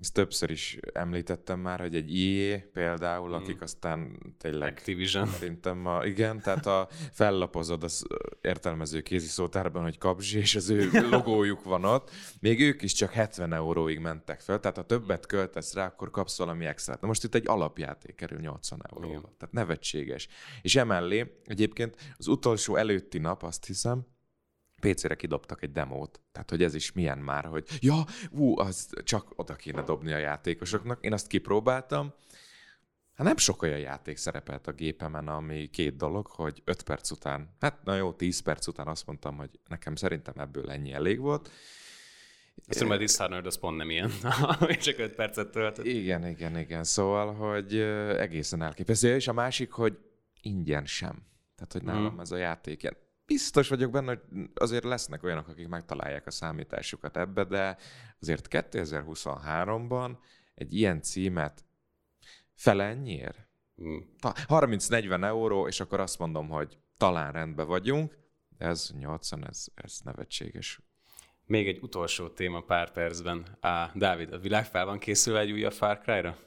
ezt 0.00 0.12
többször 0.12 0.50
is 0.50 0.78
említettem 0.92 1.60
már, 1.60 1.80
hogy 1.80 1.94
egy 1.94 2.14
IE 2.14 2.68
például, 2.72 3.28
mm. 3.28 3.32
akik 3.32 3.60
aztán 3.60 4.18
tényleg... 4.38 4.72
Activision. 4.72 5.26
Szerintem 5.26 5.86
a, 5.86 6.04
igen, 6.04 6.40
tehát 6.40 6.66
a 6.66 6.88
fellapozod 7.12 7.82
az 7.82 8.06
értelmező 8.40 9.00
kéziszótárban, 9.00 9.82
hogy 9.82 9.98
kapzsi, 9.98 10.38
és 10.38 10.54
az 10.54 10.70
ő 10.70 10.90
logójuk 11.10 11.64
van 11.64 11.84
ott. 11.84 12.10
Még 12.40 12.60
ők 12.60 12.82
is 12.82 12.92
csak 12.92 13.12
70 13.12 13.52
euróig 13.52 13.98
mentek 13.98 14.40
fel, 14.40 14.60
tehát 14.60 14.76
ha 14.76 14.86
többet 14.86 15.26
költesz 15.26 15.74
rá, 15.74 15.86
akkor 15.86 16.10
kapsz 16.10 16.38
valami 16.38 16.64
extra. 16.64 16.98
Na 17.00 17.06
most 17.06 17.24
itt 17.24 17.34
egy 17.34 17.48
alapjáték 17.48 18.14
kerül 18.14 18.38
80 18.38 18.80
euróba. 18.92 19.34
Tehát 19.38 19.54
nevetséges. 19.54 20.28
És 20.62 20.76
emellé 20.76 21.40
egyébként 21.44 22.14
az 22.16 22.26
utolsó 22.26 22.76
előtti 22.76 23.18
nap, 23.18 23.42
azt 23.42 23.66
hiszem, 23.66 24.06
PC-re 24.80 25.14
kidobtak 25.14 25.62
egy 25.62 25.72
demót, 25.72 26.20
tehát 26.32 26.50
hogy 26.50 26.62
ez 26.62 26.74
is 26.74 26.92
milyen 26.92 27.18
már, 27.18 27.44
hogy 27.44 27.64
ja, 27.80 28.04
ú, 28.30 28.58
az 28.58 28.88
csak 29.04 29.32
oda 29.36 29.54
kéne 29.54 29.82
dobni 29.82 30.12
a 30.12 30.18
játékosoknak. 30.18 31.04
Én 31.04 31.12
azt 31.12 31.26
kipróbáltam, 31.26 32.14
Hát 33.16 33.26
nem 33.26 33.36
sok 33.36 33.62
olyan 33.62 33.78
játék 33.78 34.16
szerepelt 34.16 34.66
a 34.66 34.72
gépemen, 34.72 35.28
ami 35.28 35.66
két 35.66 35.96
dolog, 35.96 36.26
hogy 36.26 36.62
5 36.64 36.82
perc 36.82 37.10
után, 37.10 37.56
hát 37.60 37.84
na 37.84 37.94
jó, 37.94 38.12
10 38.12 38.40
perc 38.40 38.66
után 38.66 38.86
azt 38.86 39.06
mondtam, 39.06 39.36
hogy 39.36 39.50
nekem 39.68 39.94
szerintem 39.94 40.34
ebből 40.36 40.70
ennyi 40.70 40.92
elég 40.92 41.20
volt. 41.20 41.50
Tudom, 42.68 42.88
hogy 42.88 42.98
Dishonored 42.98 43.46
az 43.46 43.58
pont 43.58 43.76
nem 43.76 43.90
ilyen, 43.90 44.10
csak 44.78 44.98
5 44.98 45.14
percet 45.14 45.50
töltött. 45.50 45.84
Igen, 45.84 46.26
igen, 46.26 46.58
igen. 46.58 46.84
Szóval, 46.84 47.34
hogy 47.34 47.76
egészen 48.18 48.62
elképesztő. 48.62 49.14
És 49.14 49.28
a 49.28 49.32
másik, 49.32 49.70
hogy 49.70 49.98
ingyen 50.40 50.84
sem. 50.84 51.26
Tehát, 51.54 51.72
hogy 51.72 51.82
nálam 51.82 52.14
mm. 52.14 52.20
ez 52.20 52.30
a 52.30 52.36
játék 52.36 52.82
biztos 53.26 53.68
vagyok 53.68 53.90
benne, 53.90 54.06
hogy 54.06 54.50
azért 54.54 54.84
lesznek 54.84 55.22
olyanok, 55.22 55.48
akik 55.48 55.68
megtalálják 55.68 56.26
a 56.26 56.30
számításukat 56.30 57.16
ebbe, 57.16 57.44
de 57.44 57.76
azért 58.20 58.46
2023-ban 58.50 60.16
egy 60.54 60.74
ilyen 60.74 61.02
címet 61.02 61.64
fele 62.54 62.84
ennyiért? 62.84 63.48
Hmm. 63.76 64.16
30-40 64.20 65.24
euró, 65.24 65.66
és 65.66 65.80
akkor 65.80 66.00
azt 66.00 66.18
mondom, 66.18 66.48
hogy 66.48 66.78
talán 66.96 67.32
rendben 67.32 67.66
vagyunk, 67.66 68.18
de 68.58 68.66
ez 68.66 68.90
80, 68.98 69.46
ez, 69.46 69.66
ez 69.74 70.00
nevetséges. 70.04 70.80
Még 71.44 71.68
egy 71.68 71.78
utolsó 71.82 72.28
téma 72.28 72.60
pár 72.60 72.92
percben. 72.92 73.56
Á, 73.60 73.90
Dávid, 73.94 74.32
a 74.32 74.38
világ 74.38 74.64
fel 74.64 74.84
van 74.84 74.98
készülve 74.98 75.40
egy 75.40 75.52
újabb 75.52 75.72
Far 75.72 75.98
Cry-ra? 75.98 76.45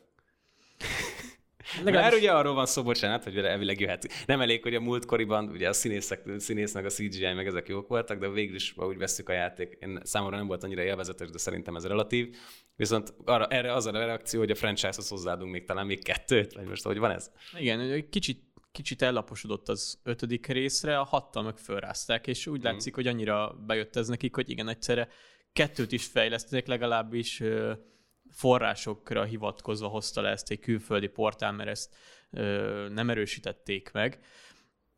Legalábbis... 1.84 2.02
Mert 2.02 2.15
ugye 2.15 2.32
arról 2.32 2.54
van 2.54 2.65
szó, 2.65 2.84
bocsánat, 2.84 3.24
hogy 3.24 3.38
elvileg 3.38 3.80
jöhet. 3.80 4.26
Nem 4.26 4.41
elég, 4.41 4.63
hogy 4.63 4.76
a 4.76 4.80
múltkoriban 4.80 5.50
ugye 5.50 5.69
a 5.69 5.74
színészek, 5.74 6.22
színész 6.38 6.74
meg 6.74 6.86
a 6.86 6.89
CGI 6.89 7.34
meg 7.34 7.48
ezek 7.48 7.67
jók 7.67 7.88
voltak, 7.88 8.19
de 8.19 8.30
végül 8.30 8.56
is, 8.56 8.74
úgy 8.78 8.98
veszük 8.98 9.30
a 9.30 9.34
játék, 9.34 9.78
én 9.82 10.00
számomra 10.04 10.38
nem 10.38 10.48
volt 10.48 10.63
annyira 10.63 10.82
élvezetes, 10.82 11.30
de 11.30 11.38
szerintem 11.38 11.76
ez 11.76 11.86
relatív. 11.86 12.36
Viszont 12.76 13.13
arra, 13.26 13.48
erre 13.48 13.74
az 13.74 13.86
a 13.86 13.91
reakció, 13.91 14.39
hogy 14.39 14.52
a 14.52 14.56
franchise-hoz 14.56 15.08
hozzáadunk 15.08 15.52
még 15.52 15.65
talán 15.65 15.86
még 15.86 16.04
kettőt, 16.04 16.54
vagy 16.54 16.65
most 16.65 16.84
hogy 16.84 16.98
van 16.98 17.12
ez? 17.12 17.32
Igen, 17.58 18.10
kicsit 18.10 18.48
kicsit 18.72 19.02
ellaposodott 19.02 19.69
az 19.69 20.00
ötödik 20.04 20.48
részre, 20.48 21.00
a 21.00 21.04
hattal 21.04 21.43
meg 21.43 21.58
fölrázták, 21.58 22.28
és 22.28 22.48
úgy 22.48 22.60
mm. 22.60 22.63
látszik, 22.63 22.95
hogy 22.95 23.08
annyira 23.08 23.63
bejött 23.65 23.95
ez 23.95 24.08
nekik, 24.08 24.36
hogy 24.36 24.50
igen, 24.50 24.67
egyszerre 24.67 25.08
kettőt 25.54 25.91
is 25.91 26.06
fejlesztenek, 26.06 26.67
legalábbis 26.67 27.43
forrásokra 28.29 29.23
hivatkozva 29.23 29.87
hozta 29.87 30.21
le 30.21 30.29
ezt 30.29 30.51
egy 30.51 30.59
külföldi 30.59 31.07
portál, 31.07 31.51
mert 31.51 31.69
ezt 31.69 31.95
ö, 32.31 32.87
nem 32.93 33.09
erősítették 33.09 33.91
meg. 33.91 34.19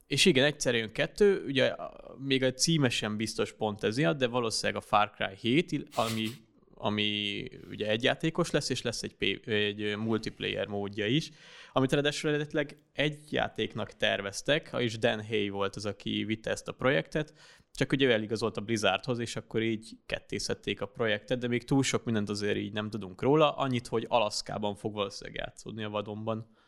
És 0.07 0.25
igen, 0.25 0.45
egyszer 0.45 0.75
jön 0.75 0.91
kettő, 0.91 1.43
ugye 1.45 1.75
még 2.17 2.43
a 2.43 2.53
címe 2.53 2.89
sem 2.89 3.17
biztos 3.17 3.53
pont 3.53 3.83
ez 3.83 3.95
de 3.95 4.27
valószínűleg 4.27 4.81
a 4.81 4.85
Far 4.85 5.11
Cry 5.11 5.35
7, 5.35 5.89
ami, 5.95 6.27
ami 6.73 7.43
ugye 7.69 7.87
egyjátékos 7.87 8.51
lesz, 8.51 8.69
és 8.69 8.81
lesz 8.81 9.03
egy, 9.03 9.39
egy 9.49 9.97
multiplayer 9.97 10.67
módja 10.67 11.05
is, 11.05 11.31
amit 11.73 11.91
ráadásul 11.91 12.29
eredetileg 12.29 12.77
egy 12.93 13.31
játéknak 13.33 13.97
terveztek, 13.97 14.75
és 14.77 14.97
Dan 14.97 15.25
Hay 15.25 15.49
volt 15.49 15.75
az, 15.75 15.85
aki 15.85 16.23
vitte 16.23 16.51
ezt 16.51 16.67
a 16.67 16.71
projektet, 16.71 17.33
csak 17.71 17.91
ugye 17.91 18.11
eligazolt 18.11 18.57
a 18.57 18.61
Blizzardhoz, 18.61 19.19
és 19.19 19.35
akkor 19.35 19.61
így 19.61 19.97
kettészedték 20.05 20.81
a 20.81 20.85
projektet, 20.85 21.39
de 21.39 21.47
még 21.47 21.63
túl 21.63 21.83
sok 21.83 22.03
mindent 22.03 22.29
azért 22.29 22.57
így 22.57 22.73
nem 22.73 22.89
tudunk 22.89 23.21
róla, 23.21 23.55
annyit, 23.55 23.87
hogy 23.87 24.05
Alaszkában 24.09 24.75
fog 24.75 24.93
valószínűleg 24.93 25.39
játszódni 25.39 25.83
a 25.83 25.89
vadonban. 25.89 26.59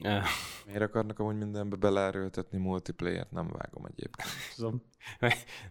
Miért 0.66 0.82
akarnak 0.82 1.18
amúgy 1.18 1.36
mindenbe 1.36 1.76
beleerőltetni 1.76 2.58
multiplayer-t? 2.58 3.30
Nem 3.30 3.48
vágom 3.52 3.84
egyébként. 3.84 4.28
Tudom. 4.56 4.82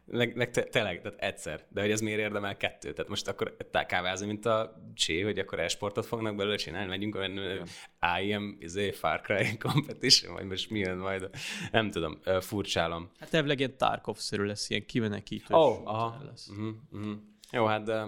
meg, 0.06 0.36
meg 0.36 0.52
te, 0.52 0.64
tényleg, 0.64 1.02
tehát 1.02 1.20
egyszer. 1.20 1.66
De 1.70 1.82
hogy 1.82 1.92
ez 1.92 2.02
miért 2.02 2.20
érdemel 2.20 2.58
kettőt? 2.58 2.96
Tehát 2.96 3.10
most 3.10 3.28
akkor 3.28 3.56
kávázni, 3.88 4.26
mint 4.28 4.46
a 4.46 4.84
Csé, 4.94 5.22
hogy 5.22 5.40
akkor 5.40 5.60
esportot 5.60 6.06
fognak 6.06 6.36
belőle 6.36 6.56
csinálni, 6.56 6.90
megyünk 6.90 7.16
olyan 7.16 7.66
IM, 8.22 8.58
izé, 8.60 8.92
Far 8.92 9.22
Cry 9.22 9.58
competition, 9.68 10.34
vagy 10.34 10.46
most 10.46 10.70
mi 10.70 10.80
jön 10.80 10.98
majd, 10.98 11.30
nem 11.72 11.92
tudom, 11.92 12.20
furcsálom. 12.40 13.12
Hát 13.20 13.34
elvileg 13.34 13.60
ilyen 13.60 13.78
Tarkov-szerű 13.78 14.44
lesz, 14.44 14.70
ilyen 14.70 14.86
kimenekítős. 14.86 15.58
Oh, 15.58 15.88
aha. 15.88 16.24
Lesz. 16.26 16.48
Uh-huh, 16.48 16.76
uh-huh. 16.92 17.18
Jó, 17.52 17.66
hát 17.66 17.84
de 17.84 18.06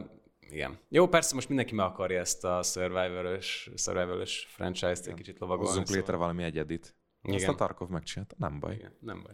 igen. 0.52 0.80
Jó, 0.90 1.08
persze 1.08 1.36
most 1.36 1.48
mindenki 1.48 1.76
meg 1.76 1.86
akarja 1.86 2.20
ezt 2.20 2.44
a 2.46 2.64
survival-ös, 2.64 3.70
survival 3.76 4.26
franchise-t 4.48 5.08
egy 5.08 5.14
kicsit 5.14 5.40
lovagolni. 5.40 5.68
Hozzunk 5.68 5.88
szóval. 5.88 6.02
létre 6.02 6.18
valami 6.18 6.44
egyedit. 6.44 6.96
Igen. 7.24 7.36
Ezt 7.36 7.48
a 7.48 7.56
Tarkov 7.56 7.90
megcsinálta, 7.90 8.36
nem 8.40 8.60
baj. 8.60 8.74
Igen, 8.76 8.98
nem 9.00 9.24
baj. 9.24 9.34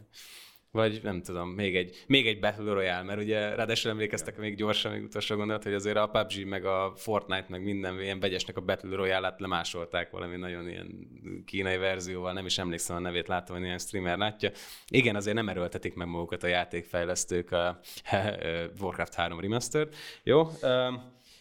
Vagy 0.70 1.00
nem 1.02 1.22
tudom, 1.22 1.48
még 1.48 1.76
egy, 1.76 2.04
még 2.06 2.26
egy 2.26 2.40
Battle 2.40 2.72
Royale, 2.72 3.02
mert 3.02 3.20
ugye 3.20 3.54
ráadásul 3.54 3.90
emlékeztek 3.90 4.36
még 4.36 4.56
gyorsan, 4.56 4.92
még 4.92 5.02
utolsó 5.02 5.36
gondolat, 5.36 5.62
hogy 5.62 5.74
azért 5.74 5.96
a 5.96 6.06
PUBG, 6.06 6.46
meg 6.46 6.64
a 6.64 6.92
Fortnite, 6.96 7.46
meg 7.48 7.62
minden 7.62 8.00
ilyen 8.00 8.20
vegyesnek 8.20 8.56
a 8.56 8.60
Battle 8.60 8.96
Royale-át 8.96 9.40
lemásolták 9.40 10.10
valami 10.10 10.36
nagyon 10.36 10.68
ilyen 10.68 11.08
kínai 11.44 11.76
verzióval, 11.76 12.32
nem 12.32 12.46
is 12.46 12.58
emlékszem 12.58 12.96
a 12.96 13.00
nevét, 13.00 13.28
láttam, 13.28 13.56
hogy 13.56 13.64
ilyen 13.64 13.78
streamer 13.78 14.18
látja. 14.18 14.50
Igen, 14.88 15.16
azért 15.16 15.36
nem 15.36 15.48
erőltetik 15.48 15.94
meg 15.94 16.06
magukat 16.06 16.42
a 16.42 16.46
játékfejlesztők 16.46 17.52
a 17.52 17.80
Warcraft 18.80 19.14
3 19.14 19.40
Remastered. 19.40 19.94
Jó, 20.22 20.48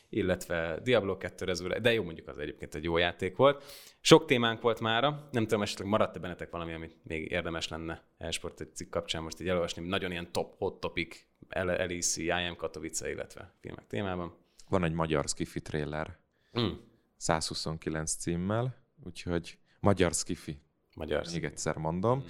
illetve 0.09 0.79
Diablo 0.83 1.17
2 1.17 1.45
Resurrection, 1.45 1.81
de 1.81 1.93
jó 1.93 2.03
mondjuk 2.03 2.27
az 2.27 2.37
egyébként 2.37 2.75
egy 2.75 2.83
jó 2.83 2.97
játék 2.97 3.35
volt. 3.35 3.63
Sok 4.01 4.25
témánk 4.25 4.61
volt 4.61 4.79
mára, 4.79 5.27
nem 5.31 5.43
tudom, 5.43 5.61
esetleg 5.61 5.87
maradt-e 5.87 6.19
bennetek 6.19 6.49
valami, 6.49 6.73
amit 6.73 6.95
még 7.03 7.31
érdemes 7.31 7.67
lenne 7.67 8.03
e-sport 8.17 8.61
egy 8.61 8.75
cikk 8.75 8.89
kapcsán 8.89 9.23
most 9.23 9.41
így 9.41 9.47
elolvasni, 9.47 9.87
nagyon 9.87 10.11
ilyen 10.11 10.31
top, 10.31 10.57
hot 10.57 10.79
topic, 10.79 11.25
LEC, 11.49 12.17
IM 12.17 12.55
Katowice, 12.57 13.09
illetve 13.09 13.53
filmek 13.59 13.87
témában. 13.87 14.35
Van 14.69 14.83
egy 14.83 14.93
magyar 14.93 15.25
skifi 15.27 15.61
trailer, 15.61 16.17
mm. 16.59 16.71
129 17.17 18.11
címmel, 18.11 18.75
úgyhogy 19.05 19.57
magyar 19.79 20.13
skifi. 20.13 20.57
Magyar 20.95 21.25
Még 21.31 21.43
egyszer 21.43 21.75
mondom. 21.75 22.19
Mm 22.19 22.25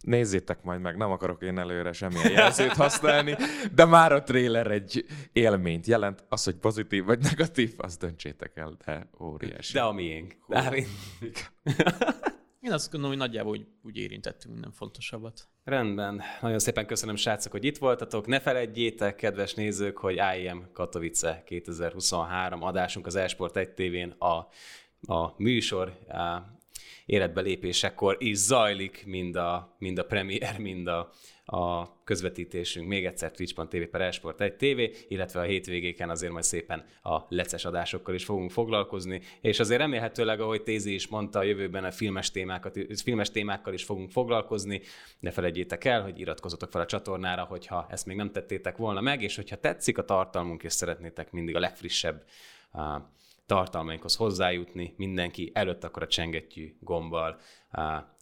nézzétek 0.00 0.62
majd 0.62 0.80
meg, 0.80 0.96
nem 0.96 1.10
akarok 1.10 1.42
én 1.42 1.58
előre 1.58 1.92
semmilyen 1.92 2.32
jelzőt 2.32 2.72
használni, 2.72 3.36
de 3.74 3.84
már 3.84 4.12
a 4.12 4.22
trailer 4.22 4.70
egy 4.70 5.06
élményt 5.32 5.86
jelent. 5.86 6.24
Az, 6.28 6.44
hogy 6.44 6.54
pozitív 6.54 7.04
vagy 7.04 7.18
negatív, 7.18 7.74
azt 7.76 8.00
döntsétek 8.00 8.56
el, 8.56 8.76
de 8.84 9.08
óriási. 9.20 9.72
De 9.72 9.82
a 9.82 9.92
miénk. 9.92 10.36
Dávid. 10.48 10.86
Én 12.60 12.72
azt 12.72 12.90
gondolom, 12.90 13.16
hogy 13.16 13.26
nagyjából 13.26 13.52
úgy, 13.52 13.66
úgy 13.82 13.96
érintettünk 13.96 14.54
minden 14.54 14.72
fontosabbat. 14.72 15.48
Rendben. 15.64 16.22
Nagyon 16.40 16.58
szépen 16.58 16.86
köszönöm, 16.86 17.16
srácok, 17.16 17.52
hogy 17.52 17.64
itt 17.64 17.78
voltatok. 17.78 18.26
Ne 18.26 18.40
felejtjétek, 18.40 19.14
kedves 19.14 19.54
nézők, 19.54 19.98
hogy 19.98 20.14
IEM 20.14 20.68
Katowice 20.72 21.42
2023 21.46 22.62
adásunk 22.62 23.06
az 23.06 23.14
Esport 23.14 23.56
1 23.56 23.70
TV-n 23.70 24.10
a, 24.18 24.48
a 25.12 25.34
műsor 25.36 25.98
életbe 27.06 27.40
lépésekor 27.40 28.16
is 28.18 28.36
zajlik, 28.36 29.02
mind 29.06 29.36
a, 29.36 29.76
mind 29.78 29.98
a 29.98 30.04
premier, 30.04 30.58
mind 30.58 30.86
a, 30.86 31.10
a 31.44 31.88
közvetítésünk. 32.04 32.88
Még 32.88 33.04
egyszer 33.04 33.30
twitch.tv 33.30 33.82
per 33.90 34.00
Esport 34.00 34.40
1 34.40 34.54
TV, 34.56 34.80
illetve 35.08 35.40
a 35.40 35.42
hétvégéken 35.42 36.10
azért 36.10 36.32
majd 36.32 36.44
szépen 36.44 36.84
a 37.02 37.20
leces 37.28 37.64
adásokkal 37.64 38.14
is 38.14 38.24
fogunk 38.24 38.50
foglalkozni, 38.50 39.20
és 39.40 39.60
azért 39.60 39.80
remélhetőleg, 39.80 40.40
ahogy 40.40 40.62
Tézi 40.62 40.94
is 40.94 41.08
mondta, 41.08 41.38
a 41.38 41.42
jövőben 41.42 41.84
a 41.84 41.90
filmes, 41.90 42.30
témákat, 42.30 42.78
filmes 43.02 43.30
témákkal 43.30 43.72
is 43.72 43.84
fogunk 43.84 44.10
foglalkozni. 44.10 44.80
Ne 45.20 45.30
felejtjétek 45.30 45.84
el, 45.84 46.02
hogy 46.02 46.20
iratkozzatok 46.20 46.70
fel 46.70 46.80
a 46.80 46.86
csatornára, 46.86 47.44
hogyha 47.44 47.86
ezt 47.90 48.06
még 48.06 48.16
nem 48.16 48.32
tettétek 48.32 48.76
volna 48.76 49.00
meg, 49.00 49.22
és 49.22 49.36
hogyha 49.36 49.56
tetszik 49.56 49.98
a 49.98 50.04
tartalmunk, 50.04 50.62
és 50.62 50.72
szeretnétek 50.72 51.32
mindig 51.32 51.56
a 51.56 51.60
legfrissebb 51.60 52.24
tartalmainkhoz 53.46 54.16
hozzájutni 54.16 54.94
mindenki 54.96 55.50
előtt, 55.54 55.84
akkor 55.84 56.02
a 56.02 56.06
csengettyű 56.06 56.76
gombbal, 56.80 57.40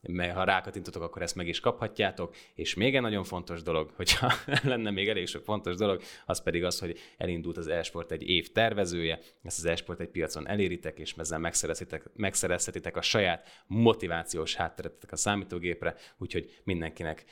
mert 0.03 0.35
ha 0.35 0.45
rákatintotok, 0.45 1.03
akkor 1.03 1.23
ezt 1.23 1.35
meg 1.35 1.49
is 1.49 1.61
kaphatjátok. 1.61 2.35
És 2.55 2.75
még 2.75 2.95
egy 2.95 3.01
nagyon 3.01 3.25
fontos 3.25 3.63
dolog, 3.63 3.91
hogyha 3.97 4.33
lenne 4.63 4.91
még 4.91 5.09
elég 5.09 5.27
sok 5.27 5.45
fontos 5.45 5.77
dolog, 5.77 6.03
az 6.27 6.43
pedig 6.43 6.65
az, 6.65 6.79
hogy 6.79 6.99
elindult 7.17 7.57
az 7.57 7.67
Esport 7.67 8.11
egy 8.11 8.29
év 8.29 8.53
tervezője, 8.53 9.19
ezt 9.43 9.59
az 9.59 9.65
Esport 9.65 10.01
egy 10.01 10.09
piacon 10.09 10.49
eléritek, 10.49 10.99
és 10.99 11.15
ezzel 11.17 11.39
megszerezhetitek, 11.39 12.11
megszerezhetitek 12.15 12.97
a 12.97 13.03
saját 13.03 13.49
motivációs 13.67 14.55
hátteretetek 14.55 15.13
a 15.13 15.17
számítógépre, 15.17 15.95
úgyhogy 16.19 16.61
mindenkinek 16.65 17.25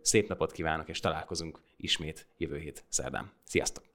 szép 0.00 0.28
napot 0.28 0.52
kívánok, 0.52 0.88
és 0.88 1.00
találkozunk 1.00 1.60
ismét 1.76 2.26
jövő 2.36 2.58
hét 2.58 2.84
szerdán. 2.88 3.32
Sziasztok! 3.44 3.93